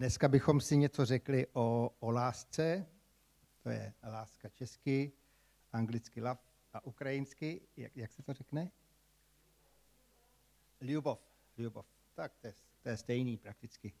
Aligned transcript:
Dneska 0.00 0.28
bychom 0.28 0.60
si 0.60 0.76
něco 0.76 1.04
řekli 1.04 1.46
o, 1.52 1.96
o 2.00 2.10
lásce, 2.10 2.86
to 3.62 3.70
je 3.70 3.94
láska 4.02 4.48
česky, 4.48 5.12
anglicky 5.72 6.20
love 6.20 6.40
a 6.72 6.84
ukrajinsky, 6.84 7.60
jak, 7.76 7.96
jak 7.96 8.12
se 8.12 8.22
to 8.22 8.32
řekne? 8.32 8.70
Ljubov, 10.80 11.18
ljubov. 11.58 11.86
Tak 12.14 12.32
to 12.40 12.46
je, 12.46 12.54
to 12.82 12.88
je 12.88 12.96
stejný 12.96 13.36
prakticky. 13.36 13.92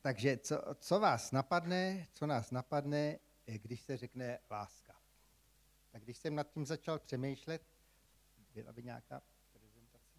Takže 0.00 0.36
co, 0.36 0.62
co 0.74 1.00
vás 1.00 1.32
napadne, 1.32 2.06
co 2.12 2.26
nás 2.26 2.50
napadne, 2.50 3.18
když 3.44 3.80
se 3.80 3.96
řekne 3.96 4.38
láska? 4.50 5.00
Tak 5.90 6.02
když 6.02 6.18
jsem 6.18 6.34
nad 6.34 6.50
tím 6.50 6.66
začal 6.66 6.98
přemýšlet, 6.98 7.62
byla 8.54 8.72
by 8.72 8.82
nějaká 8.82 9.22
prezentace? 9.52 10.18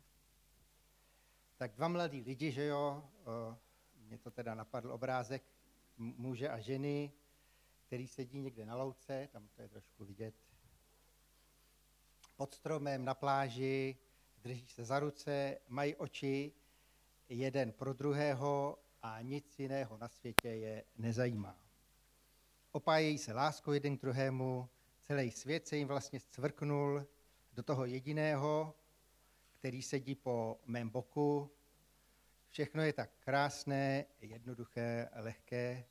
Tak 1.57 1.75
dva 1.75 1.87
mladí 1.87 2.21
lidi, 2.21 2.51
že 2.51 2.65
jo, 2.65 3.09
mě 4.07 4.17
to 4.17 4.31
teda 4.31 4.55
napadl 4.55 4.91
obrázek 4.91 5.43
muže 5.97 6.49
a 6.49 6.59
ženy, 6.59 7.11
který 7.85 8.07
sedí 8.07 8.39
někde 8.39 8.65
na 8.65 8.75
louce, 8.75 9.29
tam 9.31 9.47
to 9.47 9.61
je 9.61 9.67
trošku 9.67 10.05
vidět, 10.05 10.35
pod 12.35 12.53
stromem 12.53 13.05
na 13.05 13.13
pláži, 13.13 13.97
drží 14.37 14.67
se 14.67 14.85
za 14.85 14.99
ruce, 14.99 15.57
mají 15.67 15.95
oči 15.95 16.53
jeden 17.29 17.71
pro 17.71 17.93
druhého 17.93 18.79
a 19.01 19.21
nic 19.21 19.59
jiného 19.59 19.97
na 19.97 20.07
světě 20.07 20.47
je 20.47 20.83
nezajímá. 20.97 21.59
Opájejí 22.71 23.17
se 23.17 23.33
láskou 23.33 23.71
jeden 23.71 23.97
k 23.97 24.01
druhému, 24.01 24.69
celý 25.01 25.31
svět 25.31 25.67
se 25.67 25.77
jim 25.77 25.87
vlastně 25.87 26.19
cvrknul 26.19 27.07
do 27.53 27.63
toho 27.63 27.85
jediného, 27.85 28.75
který 29.51 29.81
sedí 29.81 30.15
po 30.15 30.59
mém 30.65 30.89
boku. 30.89 31.51
Všechno 32.49 32.81
je 32.81 32.93
tak 32.93 33.09
krásné, 33.19 34.05
jednoduché, 34.21 35.09
lehké. 35.15 35.85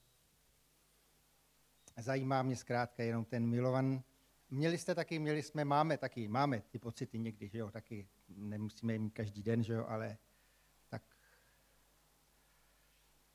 Zajímá 1.97 2.43
mě 2.43 2.57
zkrátka 2.57 3.03
jenom 3.03 3.25
ten 3.25 3.47
milovan. 3.47 4.03
Měli 4.51 4.79
jste 4.79 4.95
taky, 4.95 5.19
měli 5.19 5.43
jsme, 5.43 5.65
máme 5.65 5.99
taky, 5.99 6.29
máme 6.29 6.61
ty 6.61 6.79
pocity 6.79 7.19
někdy, 7.19 7.49
že 7.49 7.59
jo, 7.59 7.71
taky 7.71 8.09
nemusíme 8.29 8.93
je 8.93 8.99
mít 8.99 9.11
každý 9.11 9.43
den, 9.43 9.63
že 9.63 9.73
jo, 9.73 9.85
ale 9.89 10.19
tak 10.89 11.03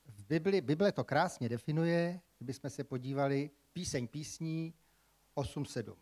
v 0.06 0.26
Bibli, 0.26 0.62
Bible 0.62 0.92
to 0.92 1.04
krásně 1.04 1.50
definuje, 1.50 2.22
kdybychom 2.38 2.70
se 2.70 2.84
podívali, 2.84 3.52
píseň 3.74 4.08
písní 4.08 4.74
8.7. 5.36 5.96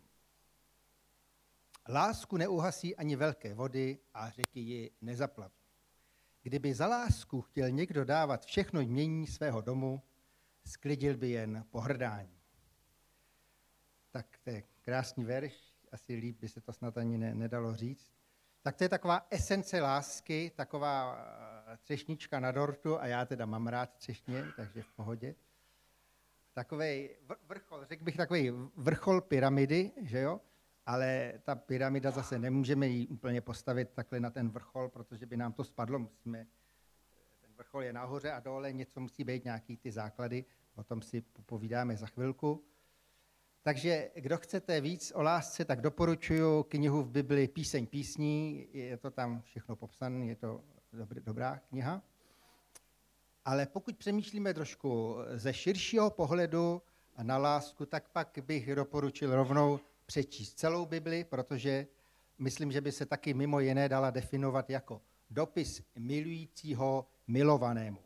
Lásku 1.90 2.38
neuhasí 2.38 2.96
ani 2.96 3.16
velké 3.16 3.54
vody 3.54 4.00
a 4.14 4.30
řeky 4.30 4.60
ji 4.60 4.92
nezaplaví. 5.02 5.59
Kdyby 6.42 6.74
za 6.74 6.88
lásku 6.88 7.42
chtěl 7.42 7.70
někdo 7.70 8.06
dávat 8.06 8.46
všechno 8.46 8.82
jmění 8.82 9.28
svého 9.28 9.62
domu, 9.62 10.02
sklidil 10.66 11.18
by 11.18 11.30
jen 11.30 11.66
pohrdání. 11.70 12.40
Tak 14.12 14.38
to 14.44 14.50
je 14.50 14.64
krásný 14.82 15.24
verš, 15.24 15.74
asi 15.92 16.16
líp 16.16 16.40
by 16.40 16.48
se 16.48 16.62
to 16.62 16.74
snad 16.74 16.98
ani 16.98 17.18
ne, 17.18 17.36
nedalo 17.36 17.76
říct. 17.76 18.12
Tak 18.62 18.76
to 18.76 18.84
je 18.84 18.90
taková 18.90 19.28
esence 19.30 19.82
lásky, 19.82 20.52
taková 20.56 21.18
eh, 21.18 21.78
třešnička 21.78 22.40
na 22.40 22.52
dortu 22.52 23.00
a 23.00 23.08
já 23.08 23.26
teda 23.26 23.46
mám 23.46 23.68
rád 23.68 23.94
třešně, 23.94 24.46
takže 24.56 24.84
v 24.84 24.92
pohodě. 24.92 25.36
Takový 26.54 27.10
vrchol, 27.48 27.86
řekl 27.86 28.04
bych 28.04 28.18
takový 28.18 28.52
vrchol 28.76 29.22
pyramidy, 29.22 29.92
že 30.02 30.20
jo? 30.20 30.42
Ale 30.90 31.34
ta 31.44 31.56
pyramida 31.56 32.12
zase 32.12 32.40
nemůžeme 32.40 32.88
ji 32.88 33.08
úplně 33.08 33.42
postavit 33.42 33.90
takhle 33.94 34.20
na 34.20 34.30
ten 34.30 34.50
vrchol, 34.50 34.90
protože 34.90 35.26
by 35.26 35.38
nám 35.38 35.54
to 35.54 35.64
spadlo. 35.64 36.00
Musíme, 36.00 36.48
ten 37.42 37.52
vrchol 37.58 37.84
je 37.84 37.94
nahoře 37.94 38.32
a 38.32 38.40
dole, 38.40 38.74
něco 38.74 39.00
musí 39.00 39.24
být, 39.24 39.46
nějaký 39.46 39.78
ty 39.78 39.92
základy, 39.92 40.46
o 40.76 40.84
tom 40.84 41.02
si 41.02 41.22
povídáme 41.46 41.98
za 41.98 42.08
chvilku. 42.08 42.64
Takže 43.62 44.12
kdo 44.16 44.38
chcete 44.38 44.82
víc 44.82 45.12
o 45.16 45.22
lásce, 45.22 45.66
tak 45.66 45.82
doporučuji 45.82 46.64
knihu 46.64 47.04
v 47.04 47.10
Bibli 47.10 47.48
Píseň 47.48 47.88
písní, 47.88 48.68
je 48.74 48.98
to 48.98 49.12
tam 49.12 49.42
všechno 49.42 49.76
popsané, 49.76 50.26
je 50.26 50.36
to 50.36 50.64
dobrá 51.20 51.58
kniha. 51.58 52.02
Ale 53.46 53.66
pokud 53.66 53.98
přemýšlíme 53.98 54.54
trošku 54.54 55.16
ze 55.34 55.54
širšího 55.54 56.10
pohledu 56.10 56.82
na 57.22 57.38
lásku, 57.38 57.86
tak 57.86 58.10
pak 58.10 58.40
bych 58.46 58.76
doporučil 58.76 59.36
rovnou 59.36 59.80
přečíst 60.10 60.60
celou 60.60 60.86
Bibli, 60.86 61.24
protože 61.24 61.88
myslím, 62.40 62.72
že 62.72 62.82
by 62.82 62.92
se 62.92 63.06
taky 63.06 63.34
mimo 63.34 63.60
jiné 63.60 63.90
dala 63.90 64.10
definovat 64.10 64.70
jako 64.70 65.02
dopis 65.30 65.82
milujícího 65.96 67.08
milovanému. 67.28 68.00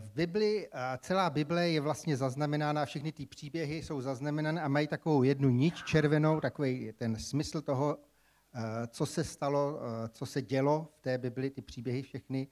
V 0.00 0.12
Bibli, 0.14 0.68
a 0.72 0.98
celá 0.98 1.30
Bible 1.30 1.68
je 1.68 1.80
vlastně 1.80 2.16
zaznamenána, 2.16 2.84
všechny 2.84 3.12
ty 3.12 3.26
příběhy 3.26 3.82
jsou 3.82 4.00
zaznamenané 4.00 4.62
a 4.62 4.68
mají 4.68 4.88
takovou 4.88 5.22
jednu 5.22 5.50
nič 5.50 5.84
červenou, 5.84 6.40
takový 6.40 6.92
ten 6.96 7.16
smysl 7.16 7.60
toho, 7.60 7.98
eh, 7.98 8.86
co 8.86 9.06
se 9.06 9.24
stalo, 9.24 9.80
eh, 9.80 10.08
co 10.08 10.26
se 10.26 10.42
dělo 10.42 10.88
v 10.96 11.00
té 11.00 11.18
Bibli, 11.18 11.50
ty 11.50 11.62
příběhy 11.62 12.02
všechny. 12.02 12.48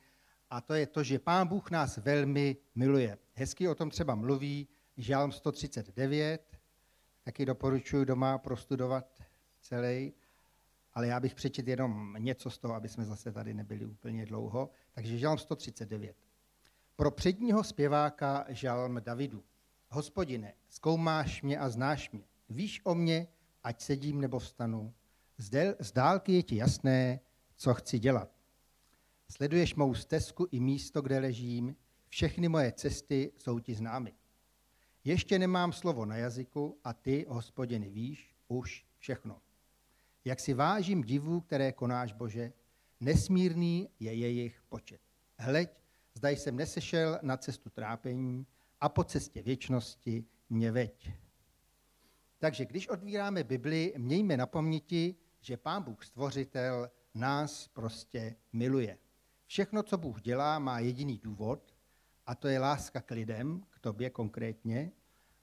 A 0.50 0.60
to 0.60 0.74
je 0.74 0.86
to, 0.86 1.02
že 1.02 1.18
Pán 1.18 1.48
Bůh 1.48 1.70
nás 1.70 1.96
velmi 1.96 2.56
miluje. 2.74 3.18
Hezky 3.34 3.68
o 3.68 3.74
tom 3.74 3.90
třeba 3.90 4.14
mluví 4.14 4.68
Žálm 4.96 5.32
139, 5.32 6.58
taky 7.22 7.46
doporučuji 7.46 8.04
doma 8.04 8.38
prostudovat 8.38 9.22
celý, 9.60 10.12
ale 10.94 11.06
já 11.06 11.20
bych 11.20 11.34
přečet 11.34 11.68
jenom 11.68 12.16
něco 12.18 12.50
z 12.50 12.58
toho, 12.58 12.74
aby 12.74 12.88
jsme 12.88 13.04
zase 13.04 13.32
tady 13.32 13.54
nebyli 13.54 13.86
úplně 13.86 14.26
dlouho. 14.26 14.70
Takže 14.92 15.18
Žálm 15.18 15.38
139. 15.38 16.16
Pro 16.96 17.10
předního 17.10 17.64
zpěváka 17.64 18.46
Žálm 18.48 19.00
Davidu. 19.04 19.44
Hospodine, 19.88 20.54
zkoumáš 20.68 21.42
mě 21.42 21.58
a 21.58 21.68
znáš 21.68 22.10
mě. 22.10 22.24
Víš 22.48 22.80
o 22.84 22.94
mě, 22.94 23.28
ať 23.64 23.80
sedím 23.80 24.20
nebo 24.20 24.38
vstanu. 24.38 24.94
Z 25.78 25.92
dálky 25.92 26.32
je 26.32 26.42
ti 26.42 26.56
jasné, 26.56 27.20
co 27.56 27.74
chci 27.74 27.98
dělat. 27.98 28.30
Sleduješ 29.28 29.74
mou 29.74 29.94
stezku 29.94 30.46
i 30.50 30.60
místo, 30.60 31.02
kde 31.02 31.18
ležím. 31.18 31.76
Všechny 32.08 32.48
moje 32.48 32.72
cesty 32.72 33.32
jsou 33.38 33.58
ti 33.58 33.74
známy. 33.74 34.12
Ještě 35.04 35.38
nemám 35.38 35.72
slovo 35.72 36.04
na 36.04 36.16
jazyku 36.16 36.78
a 36.84 36.92
ty, 36.92 37.26
hospodiny, 37.28 37.90
víš 37.90 38.34
už 38.48 38.86
všechno. 38.98 39.40
Jak 40.24 40.40
si 40.40 40.54
vážím 40.54 41.02
divů, 41.02 41.40
které 41.40 41.72
konáš, 41.72 42.12
Bože, 42.12 42.52
nesmírný 43.00 43.88
je 44.00 44.14
jejich 44.14 44.62
počet. 44.68 45.00
Hleď, 45.38 45.82
zda 46.14 46.28
jsem 46.28 46.56
nesešel 46.56 47.18
na 47.22 47.36
cestu 47.36 47.70
trápení 47.70 48.46
a 48.80 48.88
po 48.88 49.04
cestě 49.04 49.42
věčnosti 49.42 50.24
mě 50.50 50.72
veď. 50.72 51.10
Takže 52.38 52.64
když 52.64 52.88
odvíráme 52.88 53.44
Bibli, 53.44 53.94
mějme 53.96 54.36
na 54.36 54.46
paměti, 54.46 55.14
že 55.40 55.56
Pán 55.56 55.82
Bůh 55.82 56.04
Stvořitel 56.04 56.90
nás 57.14 57.68
prostě 57.68 58.36
miluje. 58.52 58.98
Všechno, 59.46 59.82
co 59.82 59.98
Bůh 59.98 60.20
dělá, 60.20 60.58
má 60.58 60.78
jediný 60.78 61.18
důvod, 61.18 61.71
a 62.26 62.34
to 62.34 62.48
je 62.48 62.58
láska 62.58 63.00
k 63.00 63.10
lidem, 63.10 63.62
k 63.70 63.78
tobě 63.78 64.10
konkrétně. 64.10 64.92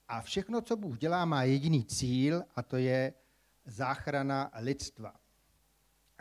A 0.08 0.20
všechno, 0.20 0.60
co 0.60 0.76
Bůh 0.76 0.98
dělá, 0.98 1.24
má 1.24 1.42
jediný 1.42 1.84
cíl, 1.84 2.44
a 2.56 2.62
to 2.62 2.76
je 2.76 3.14
záchrana 3.64 4.50
lidstva. 4.58 5.14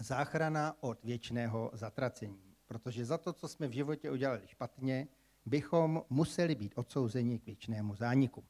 Záchrana 0.02 0.75
od 0.80 1.03
věčného 1.03 1.72
zatracení. 1.74 2.56
Protože 2.68 3.06
za 3.06 3.18
to, 3.18 3.34
co 3.34 3.47
jsme 3.47 3.68
v 3.68 3.72
životě 3.72 4.12
udělali 4.12 4.42
špatně, 4.47 5.08
bychom 5.46 6.03
museli 6.09 6.56
být 6.56 6.74
odsouzeni 6.76 7.40
k 7.40 7.46
věčnému 7.46 7.96
zániku. 7.96 8.44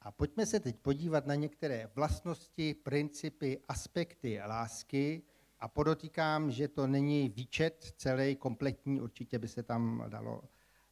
A 0.00 0.12
pojďme 0.12 0.46
se 0.46 0.60
teď 0.60 0.76
podívat 0.76 1.26
na 1.26 1.34
některé 1.34 1.90
vlastnosti, 1.94 2.74
principy, 2.74 3.60
aspekty 3.68 4.40
lásky, 4.46 5.22
a 5.64 5.68
podotýkám, 5.68 6.50
že 6.50 6.68
to 6.68 6.86
není 6.86 7.28
výčet 7.28 7.94
celý, 7.96 8.36
kompletní, 8.36 9.00
určitě 9.00 9.38
by 9.38 9.48
se 9.48 9.62
tam 9.62 10.04
dalo 10.08 10.42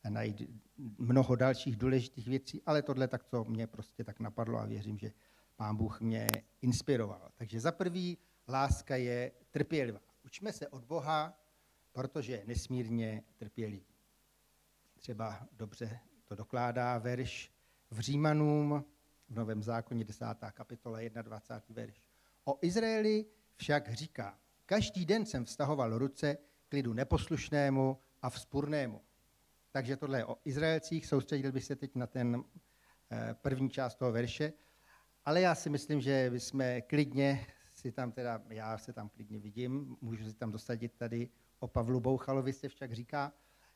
najít 0.09 0.43
mnoho 0.99 1.37
dalších 1.37 1.77
důležitých 1.77 2.29
věcí, 2.29 2.63
ale 2.67 2.83
tohle 2.83 3.09
tak, 3.09 3.25
co 3.25 3.45
mě 3.45 3.67
prostě 3.67 4.05
tak 4.05 4.21
napadlo 4.21 4.59
a 4.59 4.67
věřím, 4.67 4.99
že 4.99 5.13
pán 5.57 5.77
Bůh 5.77 6.01
mě 6.01 6.27
inspiroval. 6.63 7.31
Takže 7.35 7.61
za 7.61 7.73
prvý, 7.73 8.19
láska 8.49 8.97
je 8.97 9.33
trpělivá. 9.51 10.01
Učme 10.25 10.53
se 10.53 10.69
od 10.69 10.85
Boha, 10.85 11.39
protože 11.93 12.33
je 12.33 12.45
nesmírně 12.47 13.23
trpělivý. 13.37 13.95
Třeba 14.99 15.49
dobře 15.53 16.01
to 16.25 16.35
dokládá 16.35 16.99
verš 16.99 17.53
v 17.91 18.01
Římanům 18.01 18.85
v 19.29 19.35
Novém 19.35 19.63
zákoně 19.63 20.05
10. 20.05 20.25
kapitola 20.53 20.99
21. 21.23 21.83
verš. 21.83 22.03
O 22.45 22.59
Izraeli 22.63 23.27
však 23.57 23.93
říká, 23.93 24.39
Každý 24.73 25.07
den 25.07 25.27
jsem 25.27 25.45
vztahoval 25.45 25.99
ruce 25.99 26.39
k 26.69 26.73
lidu 26.73 26.93
neposlušnému 26.93 27.99
a 28.23 28.31
vzpurnému. 28.31 29.01
Takže 29.71 29.97
tohle 29.97 30.19
je 30.19 30.25
o 30.25 30.37
Izraelcích, 30.45 31.07
soustředil 31.07 31.53
bych 31.53 31.65
se 31.65 31.77
teď 31.77 31.95
na 31.95 32.07
ten 32.07 32.45
eh, 33.11 33.35
první 33.43 33.71
část 33.71 33.95
toho 33.95 34.13
verše, 34.13 34.53
ale 35.25 35.41
já 35.41 35.55
si 35.55 35.71
myslím, 35.71 36.01
že 36.01 36.31
bychom 36.31 36.65
klidně 36.87 37.47
si 37.75 37.93
tam 37.93 38.13
teda, 38.13 38.43
já 38.49 38.79
se 38.79 38.93
tam 38.93 39.09
klidně 39.09 39.39
vidím, 39.39 39.97
můžu 40.01 40.25
si 40.25 40.35
tam 40.35 40.53
dosadit 40.53 40.93
tady 40.93 41.29
o 41.59 41.69
Pavlu 41.69 42.01
Bouchalovi 42.01 42.53
se 42.53 42.69
však 42.69 42.93
říká, 42.93 43.33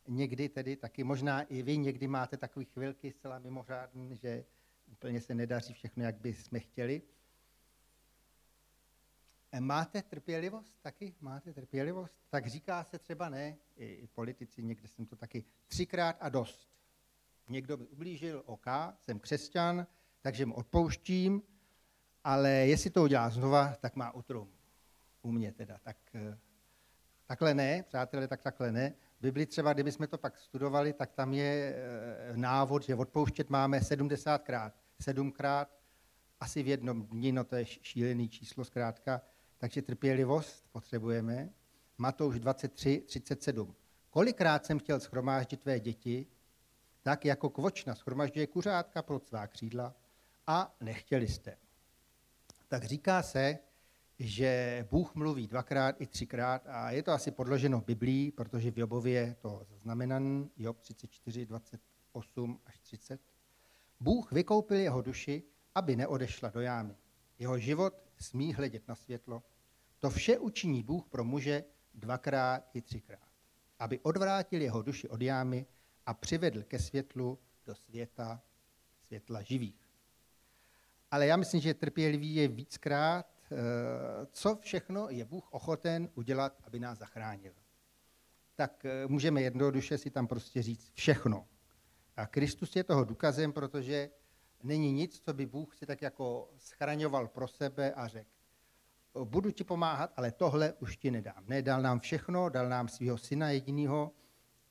někdy 0.09 0.49
tedy 0.49 0.77
taky, 0.77 1.05
možná 1.05 1.43
i 1.43 1.63
vy 1.63 1.79
někdy 1.79 2.09
máte 2.09 2.37
takové 2.37 2.65
chvilky 2.65 3.13
zcela 3.13 3.39
mimořádné, 3.39 4.15
že 4.15 4.45
úplně 4.93 5.21
se 5.21 5.35
nedaří 5.35 5.75
všechno, 5.75 6.05
jak 6.05 6.21
by 6.21 6.35
jsme 6.35 6.61
chtěli. 6.61 7.03
E, 9.53 9.61
máte 9.61 10.03
trpělivost 10.03 10.79
taky? 10.83 11.15
Máte 11.21 11.53
trpělivost? 11.53 12.15
Tak 12.31 12.47
říká 12.47 12.85
se 12.85 12.99
třeba 12.99 13.29
ne, 13.29 13.57
i, 13.77 14.07
politici, 14.07 14.63
někde 14.63 14.89
jsem 14.89 15.07
to 15.07 15.17
taky 15.17 15.45
třikrát 15.67 16.17
a 16.21 16.29
dost. 16.29 16.69
Někdo 17.49 17.77
mi 17.77 17.87
ublížil, 17.87 18.43
OK, 18.47 18.67
jsem 18.99 19.19
křesťan, 19.19 19.87
takže 20.21 20.47
mu 20.47 20.55
odpouštím, 20.55 21.43
ale 22.25 22.51
jestli 22.51 22.91
to 22.91 23.03
udělá 23.03 23.31
znova, 23.31 23.75
tak 23.81 23.97
má 23.97 24.15
utrum. 24.15 24.53
U 25.23 25.33
mě 25.33 25.53
teda. 25.53 25.79
Tak, 25.79 25.97
e, 26.15 26.39
takhle 27.27 27.55
ne, 27.55 27.83
přátelé, 27.83 28.29
tak 28.29 28.43
takhle 28.43 28.73
ne. 28.73 28.95
Bibli 29.21 29.47
třeba, 29.47 29.73
kdybychom 29.73 30.07
to 30.07 30.19
pak 30.19 30.39
studovali, 30.39 30.93
tak 30.93 31.13
tam 31.13 31.33
je 31.33 31.75
e, 31.75 32.37
návod, 32.37 32.83
že 32.83 32.95
odpouštět 32.95 33.51
máme 33.51 33.79
70krát, 33.79 34.73
sedmkrát, 35.01 35.77
asi 36.41 36.63
v 36.63 36.69
jednom 36.69 37.07
dni, 37.07 37.33
no 37.33 37.45
to 37.45 37.57
je 37.57 37.67
šílený 37.67 38.29
číslo 38.29 38.65
zkrátka, 38.65 39.23
takže 39.67 39.83
trpělivost 39.83 40.65
potřebujeme. 40.73 41.51
Matouš 41.99 42.39
23, 42.39 43.03
37. 43.07 43.75
Kolikrát 44.11 44.67
jsem 44.67 44.79
chtěl 44.79 45.01
schromáždit 45.01 45.61
tvé 45.61 45.81
děti, 45.81 46.27
tak 47.03 47.25
jako 47.25 47.51
kvočna 47.51 47.95
schromažďuje 47.95 48.47
kuřátka 48.47 49.03
pro 49.03 49.19
svá 49.19 49.47
křídla 49.47 49.95
a 50.47 50.77
nechtěli 50.81 51.29
jste. 51.29 51.57
Tak 52.69 52.85
říká 52.85 53.23
se, 53.23 53.59
že 54.19 54.87
Bůh 54.91 55.15
mluví 55.15 55.47
dvakrát 55.47 56.01
i 56.01 56.07
třikrát 56.07 56.67
a 56.67 56.91
je 56.91 57.03
to 57.03 57.13
asi 57.13 57.31
podloženo 57.31 57.81
Biblí, 57.81 58.33
protože 58.33 58.71
v 58.71 58.79
Jobově 58.79 59.21
je 59.21 59.35
to 59.35 59.67
zaznamenané, 59.71 60.49
Job 60.57 60.81
34, 60.81 61.47
28 61.47 62.61
až 62.67 62.79
30. 62.79 63.21
Bůh 64.01 64.33
vykoupil 64.33 64.77
jeho 64.77 65.03
duši, 65.03 65.43
aby 65.75 65.97
neodešla 65.97 66.51
do 66.51 66.61
jámy. 66.61 66.97
Jeho 67.39 67.59
život 67.59 68.07
smí 68.19 68.55
hledět 68.55 68.89
na 68.89 68.95
světlo. 68.95 69.43
To 70.07 70.11
vše 70.11 70.39
učiní 70.39 70.83
Bůh 70.83 71.09
pro 71.09 71.25
muže 71.25 71.65
dvakrát 71.95 72.71
i 72.75 72.83
třikrát, 72.83 73.29
aby 73.79 73.99
odvrátil 74.01 74.63
jeho 74.63 74.83
duši 74.83 75.09
od 75.09 75.23
jámy 75.23 75.67
a 76.07 76.15
přivedl 76.15 76.63
ke 76.63 76.79
světlu 76.79 77.39
do 77.67 77.75
světa, 77.75 78.43
světla 79.07 79.43
živých. 79.43 79.89
Ale 81.11 81.27
já 81.27 81.37
myslím, 81.37 81.61
že 81.61 81.75
trpělivý 81.75 82.35
je 82.35 82.49
víckrát, 82.49 83.27
eh, 83.53 83.57
co 84.31 84.57
všechno 84.57 85.09
je 85.11 85.25
Bůh 85.25 85.53
ochoten 85.53 86.09
udělat, 86.15 86.63
aby 86.65 86.81
nás 86.81 86.99
zachránil. 86.99 87.53
Tak 88.55 88.85
eh, 88.85 89.07
můžeme 89.07 89.43
jednoduše 89.43 89.99
si 89.99 90.11
tam 90.11 90.27
prostě 90.27 90.63
říct 90.63 90.91
všechno. 90.95 91.49
A 92.17 92.27
Kristus 92.27 92.77
je 92.77 92.85
toho 92.85 93.05
důkazem, 93.05 93.53
protože 93.53 94.11
není 94.63 94.93
nic, 94.93 95.21
co 95.21 95.35
by 95.35 95.47
Bůh 95.47 95.77
si 95.77 95.87
tak 95.87 96.03
jako 96.03 96.51
schraňoval 96.59 97.29
pro 97.29 97.49
sebe 97.49 97.93
a 97.93 98.09
řekl, 98.09 98.36
budu 99.25 99.51
ti 99.51 99.65
pomáhat, 99.65 100.13
ale 100.17 100.33
tohle 100.33 100.73
už 100.73 100.97
ti 100.97 101.11
nedám. 101.11 101.45
Ne, 101.47 101.63
dal 101.63 101.83
nám 101.83 102.01
všechno, 102.01 102.49
dal 102.49 102.69
nám 102.69 102.89
svého 102.89 103.19
syna 103.19 103.51
jediného, 103.51 104.13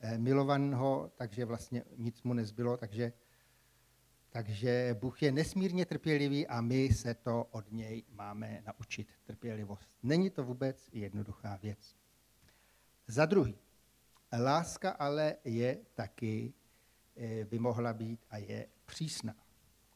eh, 0.00 0.18
milovaného, 0.18 1.12
takže 1.16 1.44
vlastně 1.44 1.84
nic 1.96 2.22
mu 2.22 2.32
nezbylo, 2.32 2.76
takže, 2.76 3.12
takže 4.30 4.96
Bůh 5.00 5.22
je 5.22 5.32
nesmírně 5.32 5.86
trpělivý 5.86 6.46
a 6.46 6.60
my 6.60 6.88
se 6.88 7.14
to 7.14 7.44
od 7.50 7.72
něj 7.72 8.04
máme 8.10 8.62
naučit, 8.66 9.08
trpělivost. 9.24 9.90
Není 10.02 10.30
to 10.30 10.44
vůbec 10.44 10.88
jednoduchá 10.92 11.56
věc. 11.56 11.96
Za 13.06 13.26
druhý, 13.26 13.58
láska 14.38 14.90
ale 14.90 15.36
je 15.44 15.78
taky, 15.94 16.54
eh, 17.16 17.44
by 17.44 17.58
mohla 17.58 17.92
být 17.92 18.20
a 18.30 18.36
je 18.36 18.66
přísná. 18.84 19.34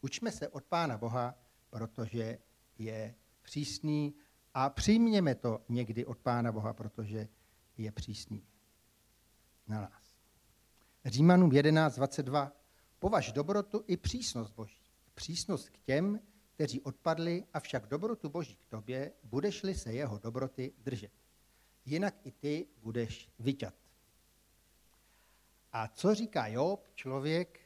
Učme 0.01 0.33
se 0.33 0.49
od 0.49 0.65
Pána 0.65 0.99
Boha, 0.99 1.35
protože 1.71 2.39
je 2.79 3.15
přísný 3.43 4.15
a 4.55 4.71
přijměme 4.71 5.35
to 5.35 5.65
někdy 5.69 6.07
od 6.07 6.19
Pána 6.19 6.53
Boha, 6.53 6.73
protože 6.73 7.29
je 7.79 7.93
přísný 7.93 8.47
na 9.69 9.81
nás. 9.81 10.15
Římanům 11.05 11.51
11.22. 11.51 12.53
Považ 12.99 13.33
dobrotu 13.33 13.85
i 13.87 13.97
přísnost 13.97 14.55
Boží. 14.55 14.81
Přísnost 15.15 15.69
k 15.69 15.79
těm, 15.79 16.21
kteří 16.55 16.81
odpadli, 16.81 17.45
avšak 17.55 17.87
dobrotu 17.87 18.29
Boží 18.29 18.57
k 18.57 18.67
tobě, 18.67 19.13
budeš-li 19.23 19.75
se 19.75 19.93
jeho 19.93 20.19
dobroty 20.19 20.73
držet. 20.79 21.13
Jinak 21.85 22.15
i 22.25 22.33
ty 22.33 22.67
budeš 22.83 23.31
vyťat. 23.39 23.75
A 25.73 25.89
co 25.89 26.15
říká 26.15 26.47
Job, 26.47 26.89
člověk, 26.95 27.61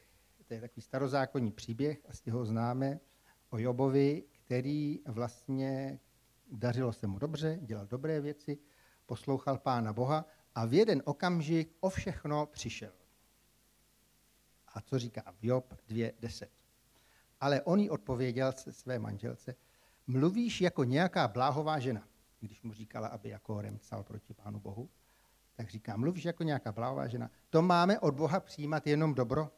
to 0.47 0.53
je 0.53 0.61
takový 0.61 0.81
starozákonní 0.81 1.51
příběh, 1.51 2.05
asi 2.09 2.29
ho 2.29 2.45
známe, 2.45 2.99
o 3.49 3.57
Jobovi, 3.57 4.23
který 4.31 4.99
vlastně 5.05 5.99
dařilo 6.51 6.93
se 6.93 7.07
mu 7.07 7.19
dobře, 7.19 7.59
dělal 7.61 7.87
dobré 7.87 8.21
věci, 8.21 8.57
poslouchal 9.05 9.57
Pána 9.57 9.93
Boha 9.93 10.25
a 10.55 10.65
v 10.65 10.73
jeden 10.73 11.01
okamžik 11.05 11.75
o 11.79 11.89
všechno 11.89 12.45
přišel. 12.45 12.91
A 14.67 14.81
co 14.81 14.99
říká 14.99 15.33
v 15.39 15.45
Job 15.45 15.73
2.10. 15.89 16.47
Ale 17.39 17.61
on 17.61 17.79
jí 17.79 17.89
odpověděl 17.89 18.51
se 18.51 18.73
své 18.73 18.99
manželce, 18.99 19.55
mluvíš 20.07 20.61
jako 20.61 20.83
nějaká 20.83 21.27
bláhová 21.27 21.79
žena, 21.79 22.07
když 22.39 22.61
mu 22.61 22.73
říkala, 22.73 23.07
aby 23.07 23.29
jako 23.29 23.61
remcal 23.61 24.03
proti 24.03 24.33
Pánu 24.33 24.59
Bohu, 24.59 24.89
tak 25.55 25.69
říká, 25.69 25.97
mluvíš 25.97 26.25
jako 26.25 26.43
nějaká 26.43 26.71
bláhová 26.71 27.07
žena. 27.07 27.31
To 27.49 27.61
máme 27.61 27.99
od 27.99 28.15
Boha 28.15 28.39
přijímat 28.39 28.87
jenom 28.87 29.13
dobro, 29.13 29.51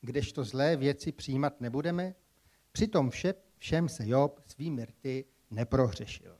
kdežto 0.00 0.44
zlé 0.44 0.76
věci 0.76 1.12
přijímat 1.12 1.60
nebudeme? 1.60 2.14
Přitom 2.72 3.10
vše, 3.10 3.34
všem 3.58 3.88
se 3.88 4.08
Job 4.08 4.40
svými 4.46 4.84
rty 4.84 5.24
neprohřešil. 5.50 6.38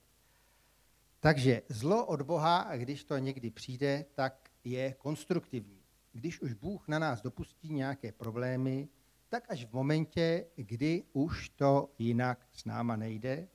Takže 1.20 1.62
zlo 1.68 2.06
od 2.06 2.22
Boha, 2.22 2.76
když 2.76 3.04
to 3.04 3.18
někdy 3.18 3.50
přijde, 3.50 4.04
tak 4.14 4.50
je 4.64 4.94
konstruktivní. 4.94 5.82
Když 6.12 6.40
už 6.40 6.52
Bůh 6.52 6.88
na 6.88 6.98
nás 6.98 7.22
dopustí 7.22 7.72
nějaké 7.72 8.12
problémy, 8.12 8.88
tak 9.28 9.50
až 9.50 9.64
v 9.64 9.72
momentě, 9.72 10.46
kdy 10.56 11.04
už 11.12 11.48
to 11.48 11.94
jinak 11.98 12.48
s 12.52 12.64
náma 12.64 12.96
nejde 12.96 13.48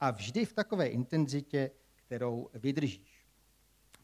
a 0.00 0.10
vždy 0.10 0.44
v 0.44 0.52
takové 0.52 0.86
intenzitě, 0.86 1.70
kterou 1.94 2.50
vydržíš. 2.54 3.26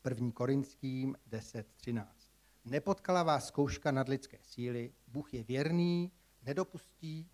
1. 0.08 0.30
Korinským 0.32 1.16
10.13. 1.30 2.06
Nepotkala 2.64 3.22
vás 3.22 3.46
zkouška 3.46 3.90
nad 3.90 4.08
lidské 4.08 4.38
síly, 4.42 4.92
Bůh 5.06 5.34
je 5.34 5.42
věrný, 5.42 6.12
nedopustí, 6.42 7.30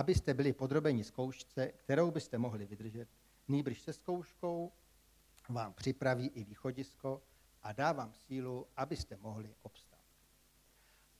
abyste 0.00 0.34
byli 0.34 0.52
podrobeni 0.52 1.04
zkoušce, 1.04 1.72
kterou 1.76 2.10
byste 2.10 2.38
mohli 2.38 2.66
vydržet. 2.66 3.08
Nýbrž 3.48 3.80
se 3.80 3.92
zkouškou 3.92 4.72
vám 5.48 5.72
připraví 5.72 6.26
i 6.26 6.44
východisko 6.44 7.22
a 7.62 7.72
dá 7.72 7.92
vám 7.92 8.12
sílu, 8.14 8.66
abyste 8.76 9.16
mohli 9.16 9.54
obstát. 9.62 10.04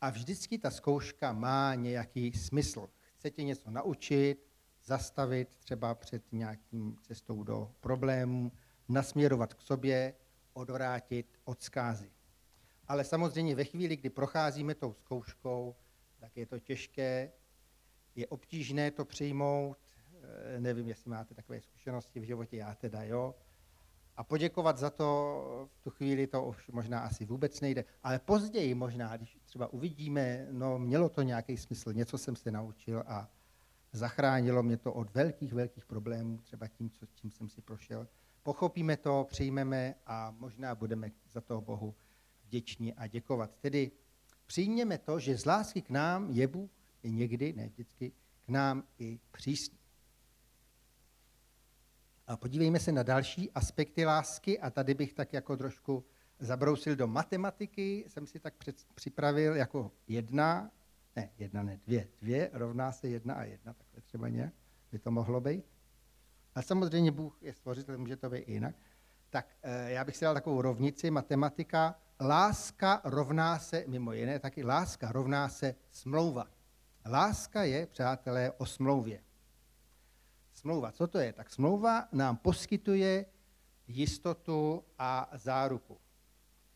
A 0.01 0.11
vždycky 0.11 0.59
ta 0.59 0.71
zkouška 0.71 1.33
má 1.33 1.75
nějaký 1.75 2.33
smysl. 2.33 2.91
Chcete 3.15 3.43
něco 3.43 3.71
naučit, 3.71 4.47
zastavit 4.85 5.49
třeba 5.59 5.95
před 5.95 6.33
nějakým 6.33 6.97
cestou 7.03 7.43
do 7.43 7.75
problémů, 7.81 8.53
nasměrovat 8.89 9.55
k 9.55 9.61
sobě, 9.61 10.15
odvrátit 10.53 11.39
od 11.45 11.63
zkázy. 11.63 12.13
Ale 12.89 13.05
samozřejmě 13.05 13.55
ve 13.55 13.65
chvíli, 13.65 13.97
kdy 13.97 14.11
procházíme 14.11 14.75
tou 14.75 14.93
zkouškou, 14.93 15.77
tak 16.19 16.37
je 16.37 16.47
to 16.47 16.59
těžké, 16.59 17.33
je 18.17 18.27
obtížné 18.27 18.91
to 18.91 19.05
přijmout, 19.05 19.77
eh, 20.23 20.61
nevím, 20.61 20.89
jestli 20.89 21.11
máte 21.11 21.35
takové 21.35 21.61
zkušenosti 21.61 22.21
v 22.21 22.25
životě, 22.25 22.57
já 22.57 22.75
teda 22.75 23.03
jo, 23.03 23.35
a 24.17 24.25
poděkovat 24.25 24.79
za 24.79 24.91
to 24.91 25.69
v 25.73 25.81
tu 25.81 25.91
chvíli 25.91 26.27
to 26.27 26.45
už 26.45 26.69
možná 26.69 27.01
asi 27.01 27.25
vůbec 27.25 27.61
nejde, 27.61 27.85
ale 28.03 28.19
později 28.19 28.75
možná, 28.75 29.17
když 29.17 29.39
třeba 29.45 29.73
uvidíme, 29.73 30.47
no 30.51 30.79
mělo 30.79 31.09
to 31.09 31.23
nějaký 31.23 31.57
smysl, 31.57 31.93
něco 31.93 32.19
jsem 32.19 32.37
se 32.37 32.51
naučil 32.51 33.05
a 33.07 33.29
zachránilo 33.93 34.63
mě 34.63 34.77
to 34.77 34.93
od 34.93 35.15
velkých, 35.15 35.53
velkých 35.53 35.85
problémů, 35.85 36.39
třeba 36.39 36.69
tím, 36.69 36.91
co, 36.91 37.07
tím 37.07 37.31
jsem 37.31 37.49
si 37.49 37.61
prošel. 37.61 38.09
Pochopíme 38.43 38.97
to, 38.97 39.27
přijmeme 39.29 39.95
a 40.07 40.35
možná 40.39 40.75
budeme 40.75 41.11
za 41.31 41.41
to 41.41 41.61
Bohu 41.61 41.95
vděční 42.45 42.95
a 42.95 43.07
děkovat. 43.07 43.51
Tedy 43.61 43.91
přijměme 44.47 44.99
to, 44.99 45.19
že 45.19 45.39
z 45.39 45.47
lásky 45.47 45.83
k 45.83 45.91
nám 45.91 46.31
je 46.31 46.47
Bůh 46.47 46.71
i 47.03 47.11
někdy, 47.11 47.53
ne 47.53 47.69
vždycky, 47.69 48.13
k 48.41 48.49
nám 48.49 48.85
i 48.99 49.21
přísný. 49.31 49.79
A 52.27 52.37
podívejme 52.37 52.81
se 52.81 52.93
na 52.93 53.03
další 53.03 53.51
aspekty 53.51 54.05
lásky 54.05 54.61
a 54.61 54.71
tady 54.71 54.95
bych 54.95 55.15
tak 55.15 55.33
jako 55.33 55.57
trošku 55.57 56.05
zabrousil 56.39 56.97
do 56.97 57.07
matematiky, 57.07 58.05
jsem 58.09 58.27
si 58.27 58.41
tak 58.41 58.55
před, 58.55 58.77
připravil 58.95 59.57
jako 59.57 59.93
jedna, 60.09 60.71
ne, 61.17 61.31
jedna 61.39 61.63
ne, 61.63 61.81
dvě, 61.87 62.09
dvě 62.21 62.51
rovná 62.53 62.93
se 62.93 63.09
jedna 63.09 63.35
a 63.35 63.43
jedna, 63.45 63.73
takhle 63.73 64.01
třeba 64.01 64.29
nějak 64.29 64.55
by 64.93 64.99
to 64.99 65.11
mohlo 65.11 65.41
být. 65.41 65.65
A 66.55 66.63
samozřejmě 66.63 67.11
Bůh 67.11 67.39
je 67.43 67.55
stvořitel, 67.55 67.99
může 67.99 68.17
to 68.17 68.31
být 68.31 68.49
jinak. 68.49 68.75
Tak 69.31 69.57
eh, 69.63 69.91
já 69.91 70.05
bych 70.05 70.17
si 70.17 70.25
dal 70.25 70.35
takovou 70.35 70.63
rovnici, 70.63 71.11
matematika. 71.11 71.95
Láska 72.21 73.01
rovná 73.05 73.59
se, 73.59 73.85
mimo 73.87 74.13
jiné, 74.13 74.39
taky 74.39 74.65
láska 74.65 75.13
rovná 75.13 75.49
se 75.49 75.75
smlouva. 75.91 76.47
Láska 77.07 77.63
je, 77.63 77.87
přátelé, 77.87 78.53
o 78.53 78.67
smlouvě. 78.67 79.23
Smlouva, 80.55 80.93
co 80.93 81.07
to 81.07 81.19
je? 81.19 81.33
Tak 81.33 81.51
smlouva 81.51 82.09
nám 82.13 82.37
poskytuje 82.37 83.27
jistotu 83.87 84.85
a 84.99 85.31
záruku. 85.33 85.99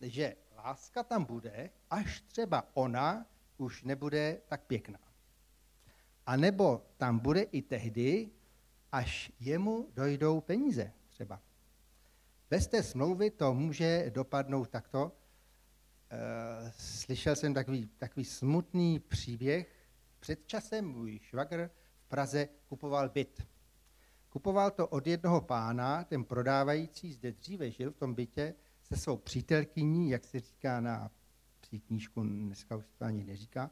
Že 0.01 0.37
láska 0.57 1.03
tam 1.03 1.25
bude, 1.25 1.71
až 1.91 2.21
třeba 2.21 2.65
ona 2.75 3.27
už 3.57 3.83
nebude 3.83 4.41
tak 4.49 4.67
pěkná. 4.67 4.99
A 6.27 6.37
nebo 6.37 6.87
tam 6.97 7.19
bude 7.19 7.43
i 7.43 7.63
tehdy, 7.63 8.31
až 8.93 9.33
jemu 9.41 9.89
dojdou 9.95 10.41
peníze 10.41 10.93
třeba. 11.09 11.43
Bez 12.51 12.67
té 12.67 12.83
smlouvy 12.83 13.31
to 13.31 13.55
může 13.55 14.11
dopadnout 14.15 14.71
takto. 14.71 15.13
E, 16.11 16.73
slyšel 16.79 17.37
jsem 17.37 17.55
takový, 17.55 17.87
takový 17.99 18.25
smutný 18.25 18.99
příběh. 18.99 19.74
Před 20.25 20.47
časem 20.47 20.89
můj 20.89 21.19
švagr 21.19 21.71
v 21.99 22.09
Praze 22.09 22.49
kupoval 22.69 23.09
byt. 23.09 23.47
Kupoval 24.31 24.71
to 24.71 24.89
od 24.89 25.07
jednoho 25.07 25.41
pána, 25.41 26.05
ten 26.05 26.25
prodávající 26.25 27.13
zde 27.13 27.33
dříve 27.33 27.71
žil 27.71 27.91
v 27.91 27.97
tom 27.97 28.15
bytě 28.15 28.55
se 28.83 28.97
svou 28.97 29.17
přítelkyní, 29.17 30.11
jak 30.11 30.25
se 30.25 30.41
říká 30.41 30.81
na 30.81 31.11
psí 31.61 31.81
knížku, 31.81 32.23
dneska 32.23 32.77
už 32.77 32.85
to 32.99 33.05
ani 33.05 33.25
neříká, 33.25 33.71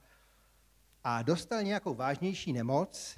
a 1.04 1.23
dostal 1.23 1.62
nějakou 1.62 1.94
vážnější 1.94 2.52
nemoc, 2.52 3.16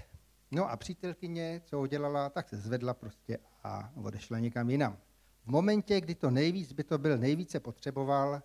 no 0.50 0.70
a 0.70 0.76
přítelkyně, 0.76 1.60
co 1.64 1.80
udělala, 1.80 2.30
tak 2.30 2.48
se 2.48 2.56
zvedla 2.56 2.94
prostě 2.94 3.38
a 3.64 3.92
odešla 3.94 4.38
někam 4.38 4.70
jinam. 4.70 4.98
V 5.44 5.46
momentě, 5.46 6.00
kdy 6.00 6.14
to 6.14 6.30
nejvíc 6.30 6.72
by 6.72 6.84
to 6.84 6.98
byl 6.98 7.18
nejvíce 7.18 7.60
potřeboval, 7.60 8.42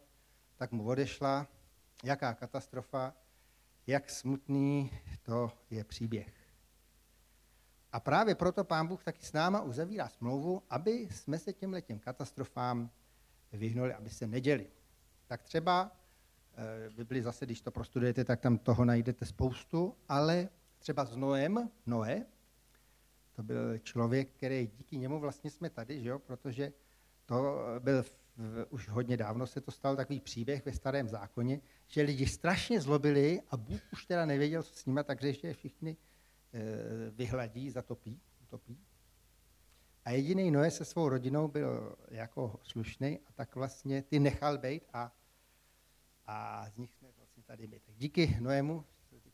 tak 0.56 0.72
mu 0.72 0.88
odešla. 0.88 1.48
Jaká 2.04 2.34
katastrofa, 2.34 3.14
jak 3.90 4.10
smutný 4.10 4.92
to 5.24 5.52
je 5.70 5.84
příběh. 5.84 6.34
A 7.92 8.00
právě 8.00 8.36
proto 8.36 8.64
pán 8.64 8.88
Bůh 8.88 9.04
taky 9.04 9.26
s 9.26 9.34
náma 9.34 9.62
uzavírá 9.62 10.10
smlouvu, 10.10 10.64
aby 10.70 10.92
jsme 10.92 11.40
se 11.40 11.54
těmhle 11.54 11.82
těm 11.82 12.00
katastrofám 12.00 12.90
vyhnuli, 13.54 13.94
aby 13.94 14.10
se 14.10 14.28
neděli. 14.28 14.68
Tak 15.28 15.44
třeba 15.44 15.92
v 16.90 16.94
Bibli 16.96 17.22
zase, 17.22 17.46
když 17.46 17.62
to 17.62 17.72
prostudujete, 17.72 18.26
tak 18.26 18.40
tam 18.40 18.58
toho 18.58 18.86
najdete 18.86 19.26
spoustu, 19.26 19.96
ale 20.08 20.50
třeba 20.80 21.06
s 21.06 21.16
Noem, 21.16 21.70
Noé, 21.86 22.26
to 23.32 23.44
byl 23.44 23.78
člověk, 23.78 24.32
který 24.32 24.68
díky 24.68 24.98
němu 24.98 25.20
vlastně 25.20 25.50
jsme 25.50 25.70
tady, 25.70 26.02
že 26.02 26.10
jo? 26.10 26.20
protože 26.20 26.74
to 27.26 27.58
byl 27.80 28.04
v, 28.40 28.66
už 28.70 28.90
hodně 28.90 29.18
dávno 29.18 29.48
se 29.48 29.62
to 29.62 29.72
stal 29.72 29.96
takový 29.96 30.20
příběh 30.20 30.66
ve 30.66 30.74
starém 30.74 31.08
zákoně, 31.08 31.62
že 31.88 32.02
lidi 32.02 32.26
strašně 32.26 32.82
zlobili 32.82 33.42
a 33.50 33.58
Bůh 33.58 33.82
už 33.94 34.06
teda 34.06 34.26
nevěděl, 34.26 34.64
co 34.64 34.76
s 34.76 34.86
nimi, 34.86 35.00
takže 35.04 35.34
je 35.44 35.54
všichni 35.54 35.98
e, 36.54 37.10
vyhladí, 37.12 37.70
zatopí, 37.70 38.22
utopí. 38.42 38.80
A 40.06 40.12
jediný 40.12 40.52
Noé 40.52 40.72
se 40.72 40.86
svou 40.86 41.10
rodinou 41.10 41.48
byl 41.48 41.96
jako 42.08 42.60
slušný 42.64 43.20
a 43.28 43.32
tak 43.34 43.56
vlastně 43.56 44.02
ty 44.02 44.20
nechal 44.20 44.58
být 44.58 44.84
a 44.94 45.16
a 46.32 46.70
z 46.70 46.78
nich 46.78 46.94
jsme 46.94 47.08
vlastně 47.18 47.44
tady 47.44 47.68
my. 47.68 47.80
Tak 47.80 47.96
díky 47.98 48.38
Noému, 48.40 48.86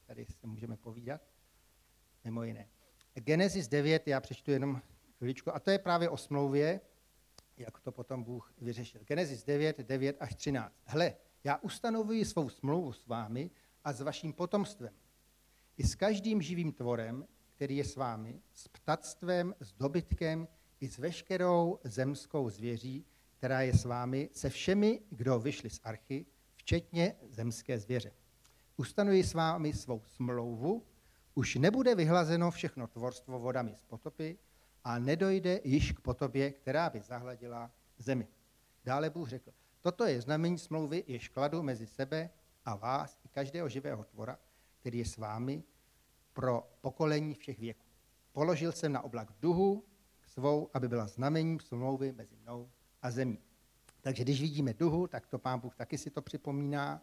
tady 0.06 0.26
se 0.26 0.48
můžeme 0.48 0.78
povídat, 0.78 1.22
mimo 2.24 2.44
jiné. 2.44 2.68
Genesis 3.14 3.68
9, 3.68 4.08
já 4.08 4.22
přečtu 4.22 4.52
jenom 4.52 4.82
chviličku, 5.18 5.56
a 5.56 5.60
to 5.60 5.72
je 5.72 5.80
právě 5.80 6.10
o 6.10 6.18
smlouvě, 6.18 6.82
jak 7.58 7.80
to 7.80 7.92
potom 7.92 8.24
Bůh 8.24 8.54
vyřešil. 8.62 9.02
Genesis 9.04 9.44
9, 9.44 9.78
9 9.78 10.18
až 10.20 10.36
13. 10.36 10.76
Hle, 10.86 11.14
já 11.44 11.58
ustanovuji 11.58 12.26
svou 12.26 12.50
smlouvu 12.50 12.94
s 12.94 13.08
vámi 13.08 13.52
a 13.84 13.94
s 13.94 14.02
vaším 14.02 14.34
potomstvem. 14.34 14.94
I 15.78 15.84
s 15.84 15.96
každým 15.96 16.42
živým 16.42 16.72
tvorem, 16.72 17.28
který 17.56 17.78
je 17.78 17.86
s 17.86 17.96
vámi, 17.96 18.42
s 18.54 18.68
ptactvem, 18.68 19.56
s 19.60 19.74
dobytkem, 19.74 20.48
i 20.82 20.88
s 20.88 20.98
veškerou 20.98 21.80
zemskou 21.84 22.50
zvěří, 22.50 23.06
která 23.38 23.62
je 23.62 23.74
s 23.74 23.86
vámi, 23.86 24.30
se 24.34 24.50
všemi, 24.50 25.02
kdo 25.10 25.40
vyšli 25.40 25.70
z 25.70 25.80
archy, 25.84 26.26
včetně 26.56 27.16
zemské 27.30 27.80
zvěře. 27.80 28.12
Ustanuji 28.78 29.24
s 29.24 29.34
vámi 29.34 29.74
svou 29.74 30.02
smlouvu, 30.06 30.86
už 31.36 31.56
nebude 31.56 31.96
vyhlazeno 31.96 32.52
všechno 32.52 32.88
tvorstvo 32.88 33.40
vodami 33.40 33.76
z 33.76 33.84
potopy 33.84 34.38
a 34.86 35.00
nedojde 35.00 35.62
již 35.64 35.92
k 35.92 36.00
potobě, 36.00 36.52
která 36.52 36.90
by 36.90 37.02
zahladila 37.02 37.72
zemi. 37.98 38.28
Dále 38.84 39.10
Bůh 39.10 39.30
řekl, 39.30 39.52
toto 39.82 40.06
je 40.06 40.22
znamení 40.22 40.58
smlouvy, 40.58 41.04
jež 41.08 41.30
kladu 41.30 41.64
mezi 41.64 41.88
sebe 41.88 42.30
a 42.66 42.76
vás 42.76 43.20
i 43.24 43.28
každého 43.28 43.70
živého 43.70 44.04
tvora, 44.04 44.40
který 44.80 44.98
je 44.98 45.06
s 45.06 45.18
vámi 45.18 45.64
pro 46.34 46.78
pokolení 46.82 47.34
všech 47.34 47.60
věků. 47.60 47.86
Položil 48.32 48.72
jsem 48.72 48.92
na 48.92 49.02
oblak 49.02 49.32
duhu 49.40 49.86
svou, 50.26 50.70
aby 50.74 50.88
byla 50.88 51.08
znamením 51.08 51.60
smlouvy 51.60 52.12
mezi 52.12 52.36
mnou 52.36 52.72
a 53.02 53.12
zemí. 53.12 53.40
Takže 54.02 54.24
když 54.24 54.42
vidíme 54.42 54.74
duhu, 54.74 55.08
tak 55.08 55.28
to 55.28 55.40
pán 55.40 55.60
Bůh 55.60 55.76
taky 55.76 55.98
si 55.98 56.10
to 56.10 56.22
připomíná, 56.22 57.02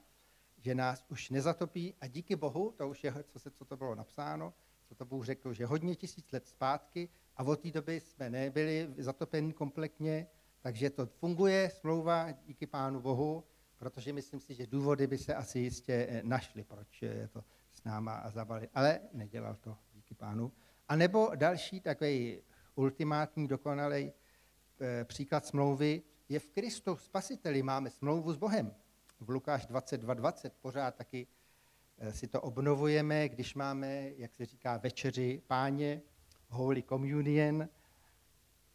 že 0.58 0.74
nás 0.74 1.04
už 1.08 1.30
nezatopí 1.30 1.94
a 2.00 2.06
díky 2.06 2.36
Bohu, 2.36 2.72
to 2.76 2.88
už 2.88 3.04
je, 3.04 3.14
co, 3.28 3.38
se, 3.38 3.50
co 3.50 3.64
to 3.64 3.76
bylo 3.76 3.94
napsáno, 3.94 4.54
co 4.84 4.94
to 4.94 5.04
Bůh 5.04 5.24
řekl, 5.24 5.52
že 5.52 5.66
hodně 5.66 5.96
tisíc 5.96 6.32
let 6.32 6.46
zpátky 6.46 7.08
a 7.36 7.44
od 7.44 7.60
té 7.60 7.70
doby 7.70 8.00
jsme 8.00 8.30
nebyli 8.30 8.94
zatopeni 8.98 9.52
kompletně, 9.52 10.26
takže 10.60 10.90
to 10.90 11.06
funguje, 11.06 11.70
smlouva 11.70 12.30
díky 12.30 12.66
pánu 12.66 13.00
Bohu, 13.00 13.44
protože 13.76 14.12
myslím 14.12 14.40
si, 14.40 14.54
že 14.54 14.66
důvody 14.66 15.06
by 15.06 15.18
se 15.18 15.34
asi 15.34 15.58
jistě 15.58 16.06
eh, 16.10 16.20
našly, 16.24 16.64
proč 16.64 17.02
je 17.02 17.28
to 17.28 17.44
s 17.70 17.84
náma 17.84 18.14
a 18.14 18.30
zabali, 18.30 18.68
ale 18.74 19.00
nedělal 19.12 19.54
to 19.54 19.76
díky 19.92 20.14
pánu. 20.14 20.52
A 20.88 20.96
nebo 20.96 21.30
další 21.34 21.80
takový 21.80 22.42
ultimátní, 22.74 23.48
dokonalý 23.48 24.12
eh, 24.80 25.04
příklad 25.04 25.46
smlouvy, 25.46 26.02
je 26.28 26.38
v 26.38 26.46
Kristu 26.46 26.96
spasiteli, 26.96 27.62
máme 27.62 27.90
smlouvu 27.90 28.32
s 28.32 28.36
Bohem. 28.36 28.74
V 29.20 29.30
Lukáš 29.30 29.68
22.20 29.68 30.14
20 30.14 30.52
pořád 30.60 30.94
taky 30.94 31.26
eh, 31.98 32.12
si 32.12 32.28
to 32.28 32.40
obnovujeme, 32.40 33.28
když 33.28 33.54
máme, 33.54 34.10
jak 34.16 34.34
se 34.34 34.46
říká, 34.46 34.76
večeři 34.76 35.42
páně, 35.46 36.02
Holy 36.52 36.82
Communion. 36.82 37.68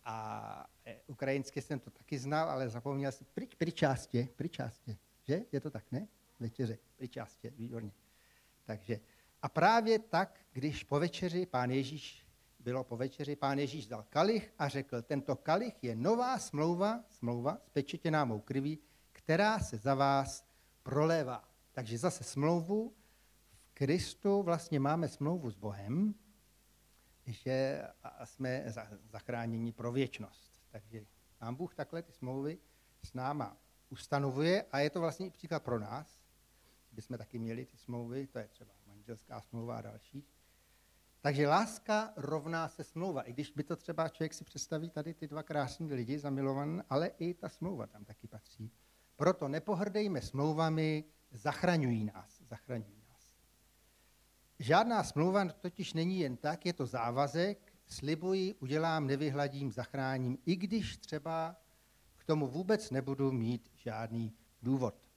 A 0.06 0.70
eh, 0.86 1.00
ukrajinsky 1.08 1.62
jsem 1.62 1.80
to 1.80 1.90
taky 1.90 2.20
znal, 2.20 2.50
ale 2.50 2.70
zapomněl 2.70 3.12
jsem, 3.12 3.28
pri, 3.34 3.48
pričástě, 3.58 4.28
pričástě, 4.36 4.98
že? 5.24 5.42
Je 5.52 5.60
to 5.60 5.72
tak, 5.72 5.92
ne? 5.92 6.08
Večeře, 6.40 6.78
pričástě, 6.96 7.50
výborně. 7.50 7.92
Takže 8.66 9.00
a 9.42 9.50
právě 9.50 10.00
tak, 10.00 10.40
když 10.52 10.84
po 10.84 11.00
večeři 11.00 11.46
pán 11.46 11.72
Ježíš 11.72 12.28
bylo 12.60 12.84
po 12.84 12.98
večeři, 12.98 13.36
pán 13.36 13.60
Ježíš 13.60 13.88
dal 13.88 14.06
kalich 14.10 14.54
a 14.60 14.68
řekl, 14.68 15.02
tento 15.02 15.36
kalich 15.36 15.84
je 15.84 15.96
nová 15.96 16.40
smlouva, 16.40 17.04
smlouva 17.10 17.58
spečetěná 17.66 18.26
mou 18.26 18.40
krví, 18.40 18.80
která 19.12 19.60
se 19.60 19.78
za 19.78 19.96
vás 19.96 20.46
prolévá. 20.84 21.44
Takže 21.72 21.98
zase 21.98 22.24
smlouvu 22.24 22.94
v 23.62 23.72
Kristu 23.74 24.44
vlastně 24.44 24.80
máme 24.80 25.08
smlouvu 25.08 25.52
s 25.52 25.56
Bohem, 25.56 26.16
že 27.28 27.88
jsme 28.24 28.64
zachráněni 29.10 29.72
pro 29.72 29.92
věčnost. 29.92 30.62
Takže 30.72 31.06
nám 31.42 31.56
Bůh 31.56 31.76
takhle 31.76 32.02
ty 32.02 32.12
smlouvy 32.12 32.58
s 33.04 33.14
náma 33.14 33.58
ustanovuje 33.90 34.66
a 34.72 34.80
je 34.80 34.90
to 34.90 35.00
vlastně 35.00 35.26
i 35.26 35.30
příklad 35.30 35.64
pro 35.64 35.80
nás, 35.80 36.20
bychom 36.92 37.18
taky 37.18 37.40
měli 37.40 37.66
ty 37.66 37.78
smlouvy, 37.78 38.28
to 38.28 38.40
je 38.40 38.48
třeba 38.48 38.72
manželská 38.88 39.42
smlouva 39.42 39.78
a 39.78 39.82
další. 39.82 40.28
Takže 41.22 41.48
láska 41.48 42.14
rovná 42.16 42.68
se 42.68 42.84
smlouva. 42.84 43.22
I 43.22 43.34
když 43.34 43.52
by 43.52 43.64
to 43.64 43.76
třeba 43.76 44.10
člověk 44.10 44.34
si 44.34 44.44
představí 44.44 44.90
tady 44.90 45.14
ty 45.14 45.28
dva 45.28 45.44
krásní 45.44 45.94
lidi 45.94 46.20
zamilované, 46.20 46.84
ale 46.90 47.08
i 47.08 47.34
ta 47.34 47.50
smlouva 47.50 47.88
tam 47.88 48.06
taky 48.06 48.28
patří. 48.28 48.72
Proto 49.16 49.48
nepohrdejme 49.48 50.22
smlouvami, 50.22 51.04
zachraňují 51.32 52.06
nás. 52.06 52.42
Zachraňují. 52.42 52.97
Žádná 54.60 55.04
smlouva 55.04 55.46
totiž 55.46 55.94
není 55.94 56.20
jen 56.20 56.38
tak, 56.38 56.66
je 56.66 56.74
to 56.74 56.86
závazek, 56.86 57.74
slibuji, 57.88 58.54
udělám, 58.54 59.08
nevyhladím, 59.08 59.72
zachráním, 59.72 60.38
i 60.46 60.56
když 60.56 60.98
třeba 60.98 61.56
k 62.18 62.24
tomu 62.24 62.48
vůbec 62.48 62.92
nebudu 62.92 63.32
mít 63.32 63.72
žádný 63.76 64.34
důvod. 64.62 65.10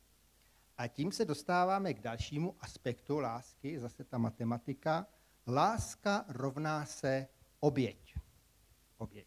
A 0.78 0.86
tím 0.86 1.12
se 1.12 1.24
dostáváme 1.24 1.94
k 1.94 2.00
dalšímu 2.00 2.56
aspektu 2.60 3.18
lásky, 3.18 3.78
zase 3.78 4.04
ta 4.04 4.18
matematika, 4.18 5.06
Láska 5.46 6.24
rovná 6.28 6.86
se 6.86 7.28
oběť. 7.60 8.14
Oběť. 8.98 9.26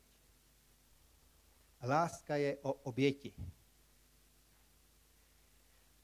Láska 1.83 2.35
je 2.35 2.57
o 2.61 2.73
oběti. 2.73 3.33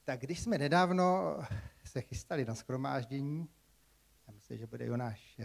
Tak 0.04 0.20
když 0.20 0.40
jsme 0.40 0.58
nedávno 0.58 1.38
se 1.86 2.02
chystali 2.02 2.46
na 2.46 2.56
skromáždění, 2.56 3.50
myslím, 4.50 4.58
že 4.58 4.68
bude 4.68 4.86
Jonáš 4.86 5.42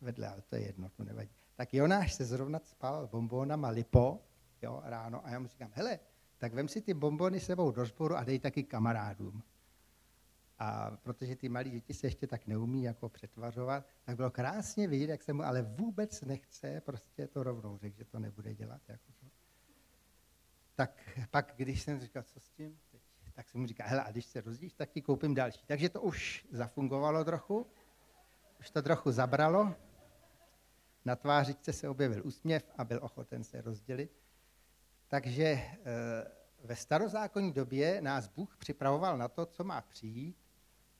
vedle, 0.00 0.28
ale 0.28 0.42
to 0.42 0.56
je 0.56 0.62
jedno, 0.62 0.88
to 0.88 1.04
nevadí. 1.04 1.30
tak 1.54 1.74
Jonáš 1.74 2.14
se 2.14 2.24
zrovna 2.24 2.58
spal 2.58 3.06
bombónama 3.06 3.68
lipo 3.68 4.22
jo, 4.62 4.82
ráno 4.84 5.26
a 5.26 5.30
já 5.30 5.38
mu 5.38 5.46
říkám, 5.46 5.70
hele, 5.74 5.98
tak 6.38 6.54
vem 6.54 6.68
si 6.68 6.80
ty 6.80 6.94
bombony 6.94 7.40
sebou 7.40 7.70
do 7.70 7.86
sboru 7.86 8.16
a 8.16 8.24
dej 8.24 8.38
taky 8.38 8.62
kamarádům. 8.62 9.42
A 10.58 10.90
protože 10.90 11.36
ty 11.36 11.48
malí 11.48 11.70
děti 11.70 11.94
se 11.94 12.06
ještě 12.06 12.26
tak 12.26 12.46
neumí 12.46 12.82
jako 12.82 13.08
přetvařovat, 13.08 13.86
tak 14.04 14.16
bylo 14.16 14.30
krásně 14.30 14.88
vidět, 14.88 15.10
jak 15.10 15.22
se 15.22 15.32
mu 15.32 15.42
ale 15.42 15.62
vůbec 15.62 16.20
nechce 16.20 16.80
prostě 16.80 17.26
to 17.26 17.42
rovnou 17.42 17.78
řekl, 17.78 17.96
že 17.96 18.04
to 18.04 18.18
nebude 18.18 18.54
dělat. 18.54 18.80
Jako 18.88 19.12
to. 19.20 19.26
Tak 20.74 21.18
pak, 21.30 21.54
když 21.56 21.82
jsem 21.82 22.00
říkal, 22.00 22.22
co 22.22 22.40
s 22.40 22.50
tím, 22.50 22.78
teď, 22.90 23.00
tak 23.32 23.48
jsem 23.48 23.60
mu 23.60 23.66
říkal, 23.66 23.86
hele, 23.88 24.04
a 24.04 24.10
když 24.10 24.26
se 24.26 24.40
rozdíš, 24.40 24.74
tak 24.74 24.90
ti 24.90 25.02
koupím 25.02 25.34
další. 25.34 25.66
Takže 25.66 25.88
to 25.88 26.02
už 26.02 26.46
zafungovalo 26.50 27.24
trochu, 27.24 27.66
už 28.60 28.70
to 28.70 28.82
trochu 28.82 29.12
zabralo, 29.12 29.74
na 31.04 31.16
tvářičce 31.16 31.72
se 31.72 31.88
objevil 31.88 32.26
úsměv 32.26 32.70
a 32.78 32.84
byl 32.84 32.98
ochoten 33.02 33.44
se 33.44 33.60
rozdělit. 33.60 34.12
Takže 35.08 35.44
eh, 35.44 35.76
ve 36.64 36.76
starozákonní 36.76 37.52
době 37.52 38.00
nás 38.00 38.28
Bůh 38.28 38.56
připravoval 38.56 39.18
na 39.18 39.28
to, 39.28 39.46
co 39.46 39.64
má 39.64 39.80
přijít 39.80 40.36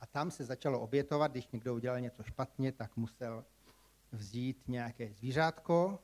a 0.00 0.06
tam 0.06 0.30
se 0.30 0.44
začalo 0.44 0.80
obětovat, 0.80 1.32
když 1.32 1.48
někdo 1.48 1.74
udělal 1.74 2.00
něco 2.00 2.22
špatně, 2.22 2.72
tak 2.72 2.96
musel 2.96 3.44
vzít 4.12 4.68
nějaké 4.68 5.12
zvířátko, 5.12 5.98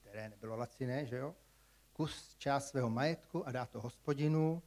které 0.00 0.28
nebylo 0.28 0.56
laciné, 0.56 1.06
že 1.06 1.16
jo? 1.16 1.34
kus 1.92 2.34
část 2.38 2.68
svého 2.68 2.90
majetku 2.90 3.48
a 3.48 3.52
dát 3.52 3.70
to 3.70 3.80
hospodinu 3.80 4.62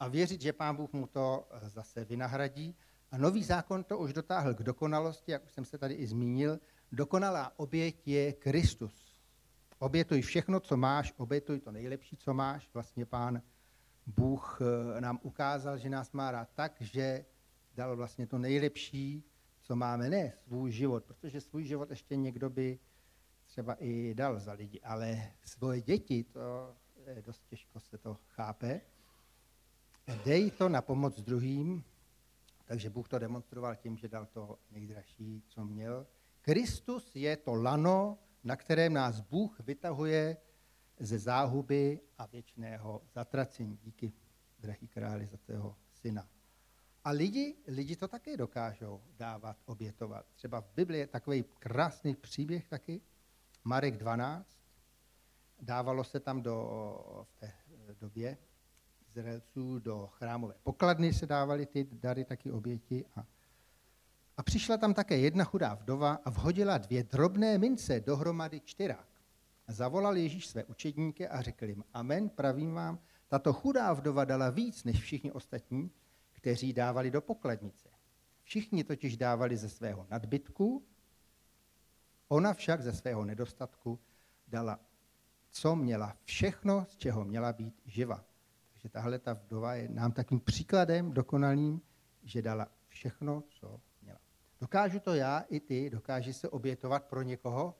a 0.00 0.08
věřit, 0.08 0.40
že 0.40 0.52
pán 0.52 0.76
Bůh 0.76 0.92
mu 0.92 1.06
to 1.06 1.48
eh, 1.50 1.68
zase 1.68 2.04
vynahradí. 2.04 2.76
A 3.10 3.18
nový 3.18 3.44
zákon 3.44 3.84
to 3.84 3.98
už 3.98 4.12
dotáhl 4.12 4.54
k 4.54 4.62
dokonalosti, 4.62 5.32
jak 5.32 5.44
už 5.44 5.52
jsem 5.52 5.64
se 5.64 5.78
tady 5.78 5.94
i 5.94 6.06
zmínil. 6.06 6.60
Dokonalá 6.92 7.52
oběť 7.56 8.08
je 8.08 8.32
Kristus. 8.32 9.20
Obětuj 9.78 10.22
všechno, 10.22 10.60
co 10.60 10.76
máš, 10.76 11.14
obětuj 11.16 11.60
to 11.60 11.72
nejlepší, 11.72 12.16
co 12.16 12.34
máš. 12.34 12.70
Vlastně 12.74 13.06
pán 13.06 13.42
Bůh 14.06 14.58
eh, 14.60 15.00
nám 15.00 15.18
ukázal, 15.22 15.78
že 15.78 15.90
nás 15.90 16.12
má 16.12 16.30
rád 16.30 16.48
tak, 16.54 16.76
že 16.80 17.24
dal 17.74 17.96
vlastně 17.96 18.26
to 18.26 18.38
nejlepší, 18.38 19.24
co 19.60 19.76
máme, 19.76 20.10
ne 20.10 20.32
svůj 20.44 20.72
život, 20.72 21.04
protože 21.04 21.40
svůj 21.40 21.64
život 21.64 21.90
ještě 21.90 22.16
někdo 22.16 22.50
by 22.50 22.78
třeba 23.46 23.76
i 23.80 24.14
dal 24.14 24.40
za 24.40 24.52
lidi, 24.52 24.80
ale 24.80 25.32
svoje 25.44 25.80
děti, 25.80 26.24
to 26.24 26.74
je 27.06 27.22
dost 27.22 27.42
těžko 27.46 27.80
se 27.80 27.98
to 27.98 28.16
chápe. 28.28 28.80
Dej 30.24 30.50
to 30.50 30.68
na 30.68 30.82
pomoc 30.82 31.20
druhým, 31.20 31.84
takže 32.64 32.90
Bůh 32.90 33.08
to 33.08 33.18
demonstroval 33.18 33.76
tím, 33.76 33.96
že 33.96 34.08
dal 34.08 34.26
to 34.26 34.58
nejdražší, 34.70 35.42
co 35.48 35.64
měl. 35.64 36.06
Kristus 36.40 37.16
je 37.16 37.36
to 37.36 37.54
lano, 37.54 38.18
na 38.44 38.56
kterém 38.56 38.92
nás 38.92 39.20
Bůh 39.20 39.60
vytahuje 39.60 40.36
ze 40.98 41.18
záhuby 41.18 42.00
a 42.18 42.26
věčného 42.26 43.02
zatracení. 43.12 43.78
Díky, 43.82 44.12
drahý 44.58 44.88
králi, 44.88 45.26
za 45.26 45.36
tého 45.36 45.76
syna. 45.92 46.28
A 47.04 47.10
lidi, 47.10 47.56
lidi 47.66 47.96
to 47.96 48.08
také 48.08 48.36
dokážou 48.36 49.02
dávat, 49.16 49.56
obětovat. 49.64 50.26
Třeba 50.34 50.60
v 50.60 50.74
Biblii 50.74 51.00
je 51.00 51.06
takový 51.06 51.44
krásný 51.58 52.14
příběh 52.14 52.68
taky, 52.68 53.00
Marek 53.64 53.96
12. 53.96 54.58
Dávalo 55.60 56.04
se 56.04 56.20
tam 56.20 56.42
do, 56.42 57.26
v 57.28 57.34
té 57.34 57.52
době 58.00 58.38
Izraelců 59.14 59.78
do 59.78 60.06
chrámové 60.06 60.54
pokladny 60.62 61.12
se 61.12 61.26
dávaly 61.26 61.66
ty 61.66 61.88
dary, 61.92 62.24
taky 62.24 62.50
oběti. 62.50 63.04
A, 63.16 63.26
a 64.36 64.42
přišla 64.42 64.76
tam 64.76 64.94
také 64.94 65.18
jedna 65.18 65.44
chudá 65.44 65.74
vdova 65.74 66.18
a 66.24 66.30
vhodila 66.30 66.78
dvě 66.78 67.02
drobné 67.02 67.58
mince 67.58 68.00
dohromady 68.00 68.60
čtyrák. 68.60 69.06
Zavolal 69.68 70.16
Ježíš 70.16 70.46
své 70.46 70.64
učedníky 70.64 71.28
a 71.28 71.42
řekl 71.42 71.64
jim, 71.64 71.84
amen, 71.92 72.28
pravím 72.28 72.74
vám, 72.74 72.98
tato 73.28 73.52
chudá 73.52 73.92
vdova 73.92 74.24
dala 74.24 74.50
víc 74.50 74.84
než 74.84 75.00
všichni 75.00 75.32
ostatní, 75.32 75.90
kteří 76.32 76.72
dávali 76.72 77.10
do 77.10 77.20
pokladnice. 77.20 77.88
Všichni 78.42 78.84
totiž 78.84 79.16
dávali 79.16 79.56
ze 79.56 79.68
svého 79.68 80.06
nadbytku, 80.10 80.84
ona 82.28 82.54
však 82.54 82.82
ze 82.82 82.92
svého 82.92 83.24
nedostatku 83.24 83.98
dala, 84.48 84.80
co 85.50 85.76
měla, 85.76 86.16
všechno, 86.24 86.86
z 86.88 86.96
čeho 86.96 87.24
měla 87.24 87.52
být 87.52 87.80
živa. 87.86 88.24
Takže 88.84 88.92
tahle 88.92 89.18
ta 89.18 89.32
vdova 89.32 89.74
je 89.74 89.88
nám 89.88 90.12
takým 90.12 90.40
příkladem 90.40 91.12
dokonalým, 91.12 91.80
že 92.22 92.42
dala 92.42 92.68
všechno, 92.86 93.42
co 93.48 93.80
měla. 94.02 94.18
Dokážu 94.60 95.00
to 95.00 95.14
já 95.14 95.40
i 95.40 95.60
ty, 95.60 95.90
dokáže 95.90 96.32
se 96.32 96.48
obětovat 96.48 97.04
pro 97.04 97.22
někoho, 97.22 97.78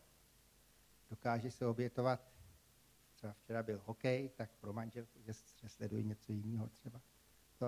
dokáže 1.10 1.50
se 1.50 1.66
obětovat, 1.66 2.32
třeba 3.14 3.32
včera 3.32 3.62
byl 3.62 3.82
hokej, 3.84 4.28
tak 4.28 4.50
pro 4.60 4.72
manželku, 4.72 5.18
že 5.22 5.32
sledují 5.66 6.04
něco 6.04 6.32
jiného 6.32 6.68
třeba. 6.68 7.00
To, 7.58 7.66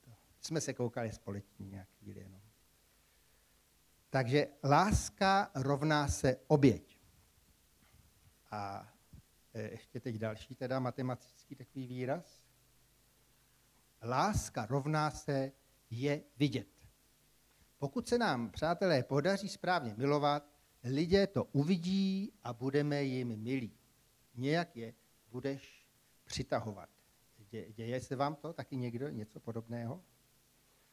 to. 0.00 0.10
Jsme 0.40 0.60
se 0.60 0.74
koukali 0.74 1.12
společně 1.12 1.66
nějak 1.66 1.88
chvíli 1.98 2.20
jenom. 2.20 2.40
Takže 4.10 4.46
láska 4.64 5.50
rovná 5.54 6.08
se 6.08 6.36
oběť. 6.46 6.98
A 8.50 8.92
e, 9.54 9.62
ještě 9.62 10.00
teď 10.00 10.16
další 10.16 10.54
teda 10.54 10.80
matematický 10.80 11.56
takový 11.56 11.86
výraz. 11.86 12.45
Láska 14.02 14.66
rovná 14.66 15.10
se 15.10 15.52
je 15.90 16.22
vidět. 16.36 16.68
Pokud 17.78 18.08
se 18.08 18.18
nám, 18.18 18.50
přátelé, 18.50 19.02
podaří 19.02 19.48
správně 19.48 19.94
milovat, 19.96 20.52
lidé 20.84 21.26
to 21.26 21.44
uvidí 21.44 22.32
a 22.42 22.52
budeme 22.52 23.02
jim 23.02 23.36
milí. 23.42 23.72
Nějak 24.34 24.76
je 24.76 24.94
budeš 25.30 25.86
přitahovat. 26.24 26.88
Děje 27.74 28.00
se 28.00 28.16
vám 28.16 28.34
to 28.34 28.52
taky 28.52 28.76
někdo, 28.76 29.08
něco 29.08 29.40
podobného? 29.40 30.04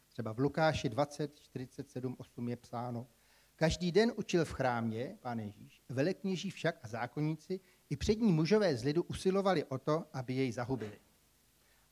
Třeba 0.08 0.34
v 0.34 0.40
Lukáši 0.40 0.90
20, 0.90 1.40
47, 1.40 2.16
8 2.20 2.50
je 2.50 2.56
psáno, 2.56 3.08
Každý 3.56 3.92
den 3.92 4.12
učil 4.16 4.46
v 4.46 4.52
chrámě, 4.52 5.18
pán 5.22 5.40
Ježíš, 5.40 5.82
velekněží 5.90 6.50
však 6.50 6.80
a 6.84 6.88
zákonníci 6.88 7.60
i 7.90 7.98
přední 7.98 8.32
mužové 8.32 8.78
z 8.78 8.84
lidu 8.84 9.04
usilovali 9.04 9.64
o 9.64 9.78
to, 9.78 10.08
aby 10.14 10.34
jej 10.34 10.52
zahubili. 10.52 11.00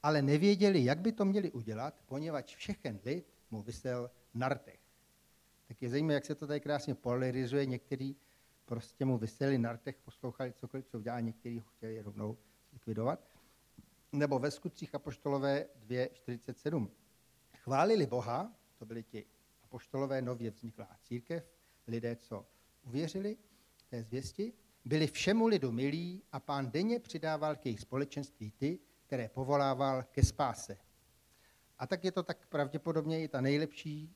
Ale 0.03 0.21
nevěděli, 0.21 0.83
jak 0.83 0.99
by 0.99 1.11
to 1.11 1.25
měli 1.25 1.51
udělat, 1.51 2.01
poněvadž 2.05 2.55
všechen 2.55 2.99
lid 3.05 3.33
mu 3.51 3.61
vysel 3.61 4.11
na 4.33 4.49
rtech. 4.49 4.79
Tak 5.67 5.81
je 5.81 5.89
zajímavé, 5.89 6.13
jak 6.13 6.25
se 6.25 6.35
to 6.35 6.47
tady 6.47 6.59
krásně 6.59 6.95
polarizuje. 6.95 7.65
Někteří 7.65 8.15
prostě 8.65 9.05
mu 9.05 9.17
vyseli 9.17 9.57
na 9.57 9.73
rtech, 9.73 9.97
poslouchali 9.97 10.53
cokoliv, 10.53 10.85
co 10.85 10.97
udělá, 10.97 11.19
někteří 11.19 11.59
ho 11.59 11.65
chtěli 11.65 12.01
rovnou 12.01 12.37
likvidovat. 12.73 13.27
Nebo 14.11 14.39
ve 14.39 14.51
skutcích 14.51 14.95
apoštolové 14.95 15.65
2.47. 15.87 16.89
Chválili 17.55 18.05
Boha, 18.05 18.53
to 18.77 18.85
byli 18.85 19.03
ti 19.03 19.25
apoštolové 19.63 20.21
nově 20.21 20.51
vzniklá 20.51 20.97
církev, 21.01 21.43
lidé, 21.87 22.15
co 22.15 22.45
uvěřili 22.83 23.37
té 23.89 24.03
zvěsti, 24.03 24.53
byli 24.85 25.07
všemu 25.07 25.47
lidu 25.47 25.71
milí 25.71 26.23
a 26.31 26.39
pán 26.39 26.71
denně 26.71 26.99
přidával 26.99 27.55
k 27.55 27.65
jejich 27.65 27.79
společenství 27.79 28.51
ty, 28.51 28.79
které 29.11 29.29
povolával 29.29 30.03
ke 30.03 30.23
spáse. 30.23 30.77
A 31.79 31.87
tak 31.87 32.03
je 32.03 32.11
to 32.11 32.23
tak 32.23 32.47
pravděpodobně 32.47 33.23
i 33.23 33.27
ta 33.27 33.41
nejlepší, 33.41 34.15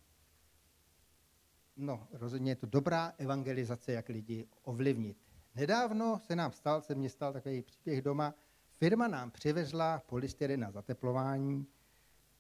no 1.78 2.08
rozhodně 2.12 2.52
je 2.52 2.56
to 2.56 2.68
dobrá 2.68 3.14
evangelizace, 3.18 3.92
jak 3.92 4.10
lidi 4.10 4.48
ovlivnit. 4.64 5.18
Nedávno 5.56 6.20
se 6.20 6.36
nám 6.36 6.52
stal, 6.52 6.82
se 6.82 6.96
mně 6.96 7.10
stal 7.10 7.34
takový 7.34 7.62
příběh 7.62 8.02
doma, 8.02 8.34
firma 8.78 9.08
nám 9.08 9.32
přivezla 9.32 10.00
polystyren 10.06 10.60
na 10.60 10.72
zateplování 10.72 11.68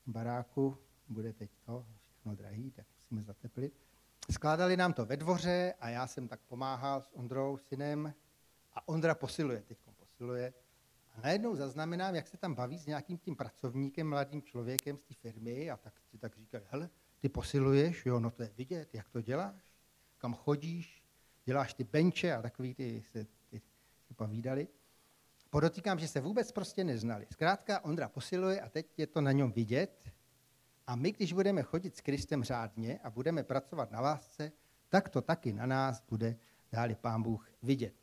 baráku, 0.05 0.77
bude 1.07 1.33
teď 1.33 1.49
to 1.65 1.85
všechno 1.95 2.35
drahý, 2.35 2.71
tak 2.71 2.85
musíme 2.95 3.23
zateplit. 3.23 3.73
Skládali 4.31 4.77
nám 4.77 4.93
to 4.93 5.05
ve 5.05 5.17
dvoře 5.17 5.73
a 5.79 5.89
já 5.89 6.07
jsem 6.07 6.27
tak 6.27 6.39
pomáhal 6.47 7.01
s 7.01 7.13
Ondrou, 7.13 7.57
synem, 7.57 8.13
a 8.73 8.87
Ondra 8.87 9.15
posiluje, 9.15 9.61
teď 9.61 9.77
posiluje. 9.99 10.53
A 11.15 11.21
najednou 11.21 11.55
zaznamenám, 11.55 12.15
jak 12.15 12.27
se 12.27 12.37
tam 12.37 12.55
baví 12.55 12.79
s 12.79 12.85
nějakým 12.85 13.17
tím 13.17 13.35
pracovníkem, 13.35 14.09
mladým 14.09 14.41
člověkem 14.41 14.97
z 14.97 15.01
té 15.01 15.13
firmy 15.13 15.71
a 15.71 15.77
tak 15.77 15.93
si 16.11 16.17
tak 16.17 16.37
říkal, 16.37 16.61
hele, 16.69 16.89
ty 17.19 17.29
posiluješ, 17.29 18.05
jo, 18.05 18.19
no 18.19 18.31
to 18.31 18.43
je 18.43 18.51
vidět, 18.57 18.95
jak 18.95 19.09
to 19.09 19.21
děláš, 19.21 19.63
kam 20.17 20.33
chodíš, 20.33 21.03
děláš 21.45 21.73
ty 21.73 21.83
benče 21.83 22.33
a 22.33 22.41
takový 22.41 22.73
ty 22.73 23.03
se 23.11 23.25
ty, 23.49 23.61
ty 24.07 24.13
povídali. 24.13 24.67
Podotýkám, 25.49 25.99
že 25.99 26.07
se 26.07 26.21
vůbec 26.21 26.51
prostě 26.51 26.83
neznali. 26.83 27.27
Zkrátka 27.31 27.85
Ondra 27.85 28.09
posiluje 28.09 28.61
a 28.61 28.69
teď 28.69 28.99
je 28.99 29.07
to 29.07 29.21
na 29.21 29.31
něm 29.31 29.51
vidět 29.51 30.11
a 30.87 30.95
my, 30.95 31.11
když 31.11 31.33
budeme 31.33 31.63
chodit 31.63 31.97
s 31.97 32.01
Kristem 32.01 32.43
řádně 32.43 32.99
a 33.03 33.09
budeme 33.09 33.43
pracovat 33.43 33.91
na 33.91 34.01
lásce, 34.01 34.51
tak 34.89 35.09
to 35.09 35.21
taky 35.21 35.53
na 35.53 35.65
nás 35.65 36.03
bude 36.09 36.35
dáli 36.71 36.95
Pán 36.95 37.23
Bůh 37.23 37.49
vidět. 37.61 37.95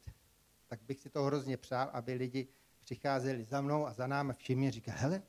Tak 0.67 0.83
bych 0.83 1.01
si 1.01 1.11
to 1.11 1.23
hrozně 1.23 1.57
přál, 1.57 1.91
aby 1.93 2.15
lidi 2.15 2.49
přicházeli 2.93 3.45
za 3.45 3.61
mnou 3.61 3.87
a 3.87 3.93
za 3.93 4.07
námi 4.07 4.33
všemi 4.33 4.71
říkali, 4.71 4.99
hele, 4.99 5.23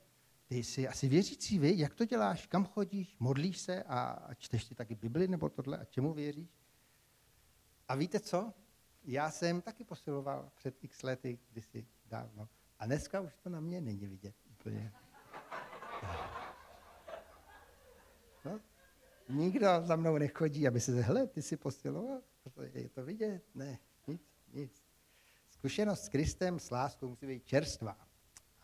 ty 0.46 0.56
jsi 0.56 0.88
asi 0.88 1.08
věřící, 1.08 1.58
vy, 1.58 1.78
jak 1.78 1.94
to 1.94 2.04
děláš, 2.04 2.46
kam 2.46 2.64
chodíš, 2.64 3.16
modlíš 3.18 3.58
se 3.58 3.82
a, 3.82 4.00
a 4.10 4.34
čteš 4.34 4.64
si 4.64 4.74
taky 4.74 4.94
Bibli 4.94 5.28
nebo 5.28 5.48
tohle 5.48 5.78
a 5.78 5.84
čemu 5.84 6.12
věříš? 6.12 6.48
A 7.88 7.94
víte 7.94 8.20
co? 8.20 8.52
já 9.04 9.30
jsem 9.30 9.62
taky 9.62 9.84
posiloval 9.84 10.50
před 10.54 10.84
x 10.84 11.02
lety, 11.02 11.38
kdysi 11.50 11.86
dávno. 12.06 12.48
A 12.78 12.86
dneska 12.86 13.20
už 13.20 13.36
to 13.36 13.48
na 13.48 13.60
mě 13.60 13.80
není 13.80 14.06
vidět 14.06 14.34
úplně. 14.50 14.92
No, 18.44 18.60
nikdo 19.28 19.66
za 19.82 19.96
mnou 19.96 20.18
nechodí, 20.18 20.68
aby 20.68 20.80
se 20.80 21.02
řekl, 21.02 21.26
ty 21.26 21.42
si 21.42 21.56
posiloval, 21.56 22.22
je 22.72 22.88
to 22.88 23.04
vidět? 23.04 23.42
Ne, 23.54 23.78
nic, 24.06 24.22
nic. 24.52 24.83
Zkušenost 25.64 26.04
s 26.04 26.08
Kristem, 26.08 26.58
s 26.58 26.70
láskou 26.70 27.08
musí 27.08 27.26
být 27.26 27.46
čerstvá, 27.46 27.96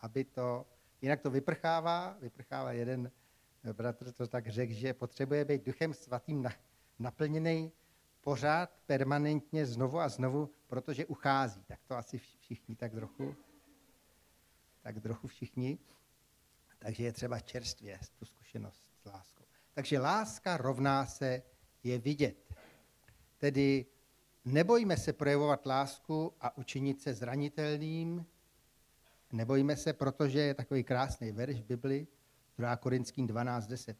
aby 0.00 0.24
to, 0.24 0.66
jinak 1.02 1.20
to 1.20 1.30
vyprchává, 1.30 2.16
vyprchává 2.20 2.72
jeden 2.72 3.10
bratr 3.72 4.12
to 4.12 4.26
tak 4.26 4.48
řekl, 4.48 4.72
že 4.72 4.94
potřebuje 4.94 5.44
být 5.44 5.64
duchem 5.64 5.94
svatým 5.94 6.48
naplněný 6.98 7.72
pořád, 8.20 8.70
permanentně, 8.86 9.66
znovu 9.66 9.98
a 9.98 10.08
znovu, 10.08 10.50
protože 10.66 11.06
uchází. 11.06 11.64
Tak 11.64 11.80
to 11.84 11.96
asi 11.96 12.18
všichni 12.18 12.76
tak 12.76 12.92
trochu, 12.92 13.36
tak 14.80 15.00
trochu 15.00 15.28
všichni. 15.28 15.78
Takže 16.78 17.04
je 17.04 17.12
třeba 17.12 17.40
čerstvě 17.40 17.98
tu 18.18 18.24
zkušenost 18.24 18.88
s 19.02 19.04
láskou. 19.04 19.44
Takže 19.72 19.98
láska 19.98 20.56
rovná 20.56 21.06
se 21.06 21.42
je 21.82 21.98
vidět. 21.98 22.54
Tedy 23.38 23.86
nebojme 24.44 24.96
se 24.96 25.12
projevovat 25.12 25.66
lásku 25.66 26.32
a 26.40 26.56
učinit 26.56 27.00
se 27.00 27.14
zranitelným. 27.14 28.26
Nebojme 29.32 29.76
se, 29.76 29.92
protože 29.92 30.40
je 30.40 30.54
takový 30.54 30.84
krásný 30.84 31.32
verš 31.32 31.60
v 31.60 31.64
Bibli, 31.64 32.06
2. 32.58 32.76
Korinským 32.76 33.28
12.10. 33.28 33.96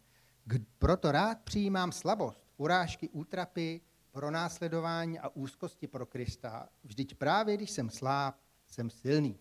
Proto 0.79 1.11
rád 1.11 1.41
přijímám 1.41 1.91
slabost, 1.91 2.47
urážky, 2.57 3.09
útrapy, 3.09 3.81
pronásledování 4.11 5.19
a 5.19 5.29
úzkosti 5.29 5.87
pro 5.87 6.05
Krista. 6.05 6.69
Vždyť 6.83 7.15
právě 7.15 7.57
když 7.57 7.71
jsem 7.71 7.89
sláb, 7.89 8.35
jsem 8.67 8.89
silný. 8.89 9.39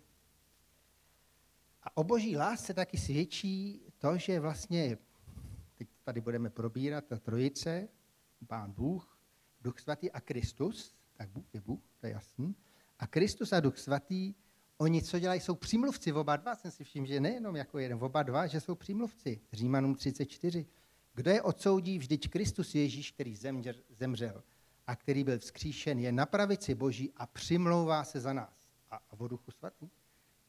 A 1.82 1.96
o 1.96 2.04
boží 2.04 2.36
lásce 2.36 2.74
taky 2.74 2.98
svědčí 2.98 3.82
to, 3.98 4.18
že 4.18 4.40
vlastně, 4.40 4.98
teď 5.74 5.88
tady 6.04 6.20
budeme 6.20 6.50
probírat, 6.50 7.04
ta 7.04 7.18
trojice, 7.18 7.88
pán 8.46 8.72
Bůh, 8.72 9.09
Duch 9.60 9.80
svatý 9.80 10.10
a 10.10 10.20
Kristus, 10.20 10.94
tak 11.12 11.28
Bůh 11.28 11.54
je 11.54 11.60
Bůh, 11.60 11.80
to 12.00 12.06
je 12.06 12.12
jasný, 12.12 12.56
a 12.98 13.06
Kristus 13.06 13.52
a 13.52 13.60
Duch 13.60 13.78
svatý, 13.78 14.34
oni 14.78 15.02
co 15.02 15.18
dělají, 15.18 15.40
jsou 15.40 15.54
přímluvci, 15.54 16.12
oba 16.12 16.36
dva, 16.36 16.56
jsem 16.56 16.70
si 16.70 16.84
všiml, 16.84 17.06
že 17.06 17.20
nejenom 17.20 17.56
jako 17.56 17.78
jeden, 17.78 17.98
oba 18.04 18.22
dva, 18.22 18.46
že 18.46 18.60
jsou 18.60 18.74
přímluvci. 18.74 19.40
Římanům 19.52 19.94
34. 19.94 20.66
Kdo 21.14 21.30
je 21.30 21.42
odsoudí, 21.42 21.98
vždyť 21.98 22.28
Kristus 22.28 22.74
Ježíš, 22.74 23.10
který 23.12 23.36
zemřel 23.90 24.42
a 24.86 24.96
který 24.96 25.24
byl 25.24 25.38
vzkříšen, 25.38 25.98
je 25.98 26.12
na 26.12 26.26
pravici 26.26 26.74
Boží 26.74 27.12
a 27.16 27.26
přimlouvá 27.26 28.04
se 28.04 28.20
za 28.20 28.32
nás. 28.32 28.68
A, 28.90 28.96
a 28.96 29.20
o 29.20 29.28
duchu 29.28 29.50
svatý? 29.50 29.90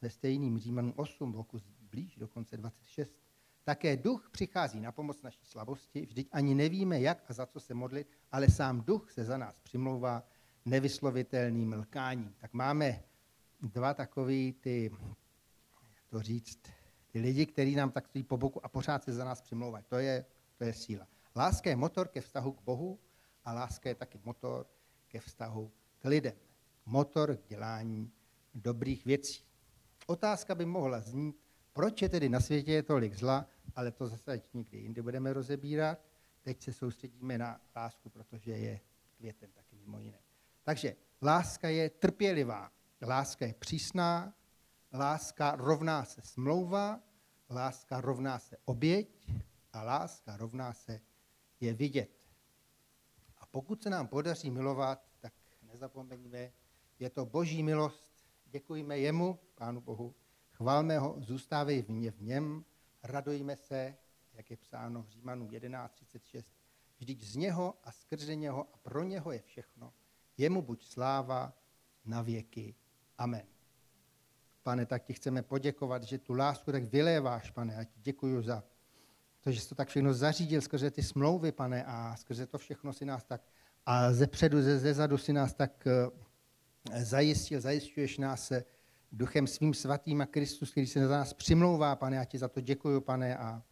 Ve 0.02 0.10
stejným 0.10 0.60
Římanům 0.60 0.94
8, 0.96 1.32
voku 1.32 1.60
blíž, 1.92 2.16
dokonce 2.16 2.58
26. 2.58 3.12
Také 3.64 3.98
duch 3.98 4.30
přichází 4.32 4.80
na 4.80 4.92
pomoc 4.92 5.22
naší 5.22 5.46
slabosti, 5.46 6.06
vždyť 6.06 6.30
ani 6.32 6.56
nevíme, 6.56 7.02
jak 7.02 7.24
a 7.30 7.34
za 7.34 7.46
co 7.46 7.60
se 7.60 7.74
modlit, 7.74 8.08
ale 8.32 8.50
sám 8.50 8.82
duch 8.82 9.12
se 9.12 9.24
za 9.24 9.38
nás 9.38 9.60
přimlouvá 9.60 10.24
nevyslovitelným 10.66 11.74
lkáním. 11.74 12.36
Tak 12.40 12.54
máme 12.54 13.04
dva 13.62 13.94
takový 13.94 14.54
ty, 14.54 14.92
jak 15.90 16.10
to 16.10 16.22
říct, 16.22 16.60
ty 17.12 17.20
lidi, 17.20 17.46
kteří 17.46 17.76
nám 17.76 17.92
tak 17.92 18.08
stojí 18.08 18.24
po 18.24 18.38
boku 18.38 18.66
a 18.66 18.70
pořád 18.70 19.04
se 19.04 19.14
za 19.14 19.26
nás 19.26 19.42
přimlouvají. 19.42 19.86
To 19.88 19.96
je, 19.96 20.26
to 20.58 20.64
je 20.64 20.74
síla. 20.74 21.08
Láska 21.36 21.70
je 21.70 21.76
motor 21.76 22.08
ke 22.08 22.22
vztahu 22.22 22.52
k 22.52 22.62
Bohu 22.62 23.00
a 23.46 23.54
láska 23.54 23.90
je 23.90 23.96
taky 23.96 24.20
motor 24.24 24.68
ke 25.08 25.20
vztahu 25.20 25.72
k 26.00 26.06
lidem. 26.06 26.34
Motor 26.86 27.38
k 27.38 27.48
dělání 27.48 28.12
dobrých 28.54 29.06
věcí. 29.06 29.44
Otázka 30.08 30.56
by 30.56 30.66
mohla 30.66 31.02
znít, 31.02 31.36
proč 31.74 32.02
je 32.02 32.10
tedy 32.10 32.30
na 32.30 32.40
světě 32.40 32.84
tolik 32.84 33.14
zla, 33.14 33.48
ale 33.76 33.92
to 33.92 34.08
zase 34.08 34.42
nikdy 34.54 34.78
jindy 34.78 35.02
budeme 35.02 35.34
rozebírat. 35.34 36.00
Teď 36.42 36.62
se 36.62 36.74
soustředíme 36.74 37.38
na 37.38 37.62
lásku, 37.76 38.10
protože 38.10 38.52
je 38.52 38.80
květem 39.18 39.52
taky 39.52 39.76
mimo 39.76 40.00
jiné. 40.00 40.20
Takže 40.64 40.96
láska 41.22 41.70
je 41.70 41.90
trpělivá, 41.90 42.72
láska 43.02 43.46
je 43.46 43.54
přísná, 43.54 44.34
láska 44.94 45.56
rovná 45.56 46.06
se 46.06 46.22
smlouva, 46.22 47.00
láska 47.50 48.02
rovná 48.02 48.40
se 48.40 48.58
oběť 48.66 49.32
a 49.74 49.84
láska 49.84 50.38
rovná 50.38 50.74
se 50.74 51.02
je 51.60 51.74
vidět. 51.74 52.10
A 53.38 53.46
pokud 53.46 53.84
se 53.84 53.90
nám 53.90 54.08
podaří 54.08 54.52
milovat, 54.52 55.06
tak 55.20 55.34
nezapomeňme, 55.62 56.52
je 57.00 57.10
to 57.10 57.26
boží 57.26 57.64
milost, 57.64 58.12
děkujme 58.46 59.00
jemu, 59.00 59.40
Pánu 59.56 59.82
Bohu, 59.82 60.16
chválme 60.62 61.00
ho, 61.00 61.16
zůstávej 61.20 61.82
v, 61.82 61.90
mě, 61.90 62.12
v 62.12 62.22
něm, 62.22 62.66
radujme 63.04 63.56
se, 63.56 63.96
jak 64.34 64.52
je 64.52 64.58
psáno 64.58 65.04
v 65.04 65.10
Římanu 65.10 65.48
11.36, 65.48 66.44
vždyť 67.00 67.24
z 67.24 67.36
něho 67.36 67.74
a 67.84 67.92
skrze 67.92 68.36
něho 68.36 68.68
a 68.74 68.78
pro 68.78 69.04
něho 69.04 69.32
je 69.32 69.42
všechno. 69.42 69.94
Jemu 70.38 70.62
buď 70.62 70.86
sláva 70.86 71.54
na 72.06 72.22
věky. 72.22 72.76
Amen. 73.18 73.46
Pane, 74.64 74.86
tak 74.86 75.04
ti 75.04 75.14
chceme 75.14 75.42
poděkovat, 75.44 76.04
že 76.04 76.18
tu 76.18 76.34
lásku 76.34 76.72
tak 76.72 76.84
vyléváš, 76.84 77.52
pane, 77.52 77.76
a 77.76 77.84
ti 77.84 78.00
děkuji 78.02 78.42
za 78.42 78.64
to, 79.40 79.52
že 79.52 79.60
jsi 79.60 79.70
to 79.70 79.76
tak 79.76 79.88
všechno 79.88 80.14
zařídil 80.14 80.62
skrze 80.62 80.92
ty 80.92 81.04
smlouvy, 81.04 81.52
pane, 81.52 81.86
a 81.86 82.16
skrze 82.16 82.48
to 82.48 82.58
všechno 82.58 82.94
si 82.94 83.06
nás 83.06 83.24
tak, 83.24 83.42
a 83.86 84.14
ze 84.14 84.28
předu, 84.28 84.62
ze, 84.62 84.80
ze 84.80 84.94
zadu 84.94 85.18
si 85.18 85.34
nás 85.34 85.54
tak 85.54 85.88
uh, 85.88 87.04
zajistil, 87.04 87.62
zajišťuješ 87.62 88.18
nás 88.18 88.52
duchem 89.12 89.48
svým 89.48 89.74
svatým 89.74 90.22
a 90.22 90.26
Kristus, 90.26 90.72
který 90.72 90.88
se 90.88 91.08
za 91.08 91.18
nás 91.18 91.34
přimlouvá, 91.34 91.96
pane, 91.96 92.16
já 92.16 92.26
ti 92.26 92.38
za 92.38 92.48
to 92.48 92.62
děkuji, 92.62 93.02
pane, 93.02 93.38
a 93.38 93.64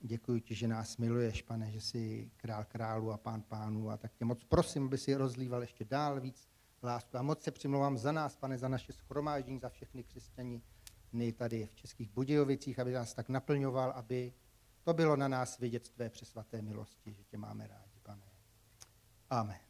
děkuji 0.00 0.40
ti, 0.40 0.54
že 0.54 0.68
nás 0.68 0.96
miluješ, 0.96 1.42
pane, 1.42 1.70
že 1.70 1.80
jsi 1.80 2.30
král 2.36 2.64
králu 2.64 3.12
a 3.12 3.18
pán 3.18 3.42
pánů 3.42 3.90
a 3.90 3.96
tak 3.96 4.14
tě 4.14 4.24
moc 4.24 4.44
prosím, 4.44 4.84
aby 4.84 4.98
si 4.98 5.14
rozlíval 5.14 5.60
ještě 5.60 5.84
dál 5.84 6.20
víc 6.20 6.48
lásku. 6.82 7.16
A 7.16 7.22
moc 7.22 7.42
se 7.42 7.50
přimlouvám 7.50 7.98
za 7.98 8.12
nás, 8.12 8.36
pane, 8.36 8.58
za 8.58 8.68
naše 8.68 8.92
schromáždění, 8.92 9.58
za 9.58 9.68
všechny 9.68 10.04
křesťany 10.04 10.62
tady 11.36 11.66
v 11.66 11.74
Českých 11.74 12.10
Budějovicích, 12.10 12.78
aby 12.78 12.92
nás 12.92 13.14
tak 13.14 13.28
naplňoval, 13.28 13.90
aby 13.90 14.32
to 14.82 14.94
bylo 14.94 15.16
na 15.16 15.28
nás 15.28 15.58
vidět 15.58 15.90
tvé 15.90 16.10
přesvaté 16.10 16.62
milosti, 16.62 17.12
že 17.12 17.24
tě 17.24 17.38
máme 17.38 17.66
rádi, 17.66 18.00
pane. 18.02 18.22
Amen. 19.30 19.69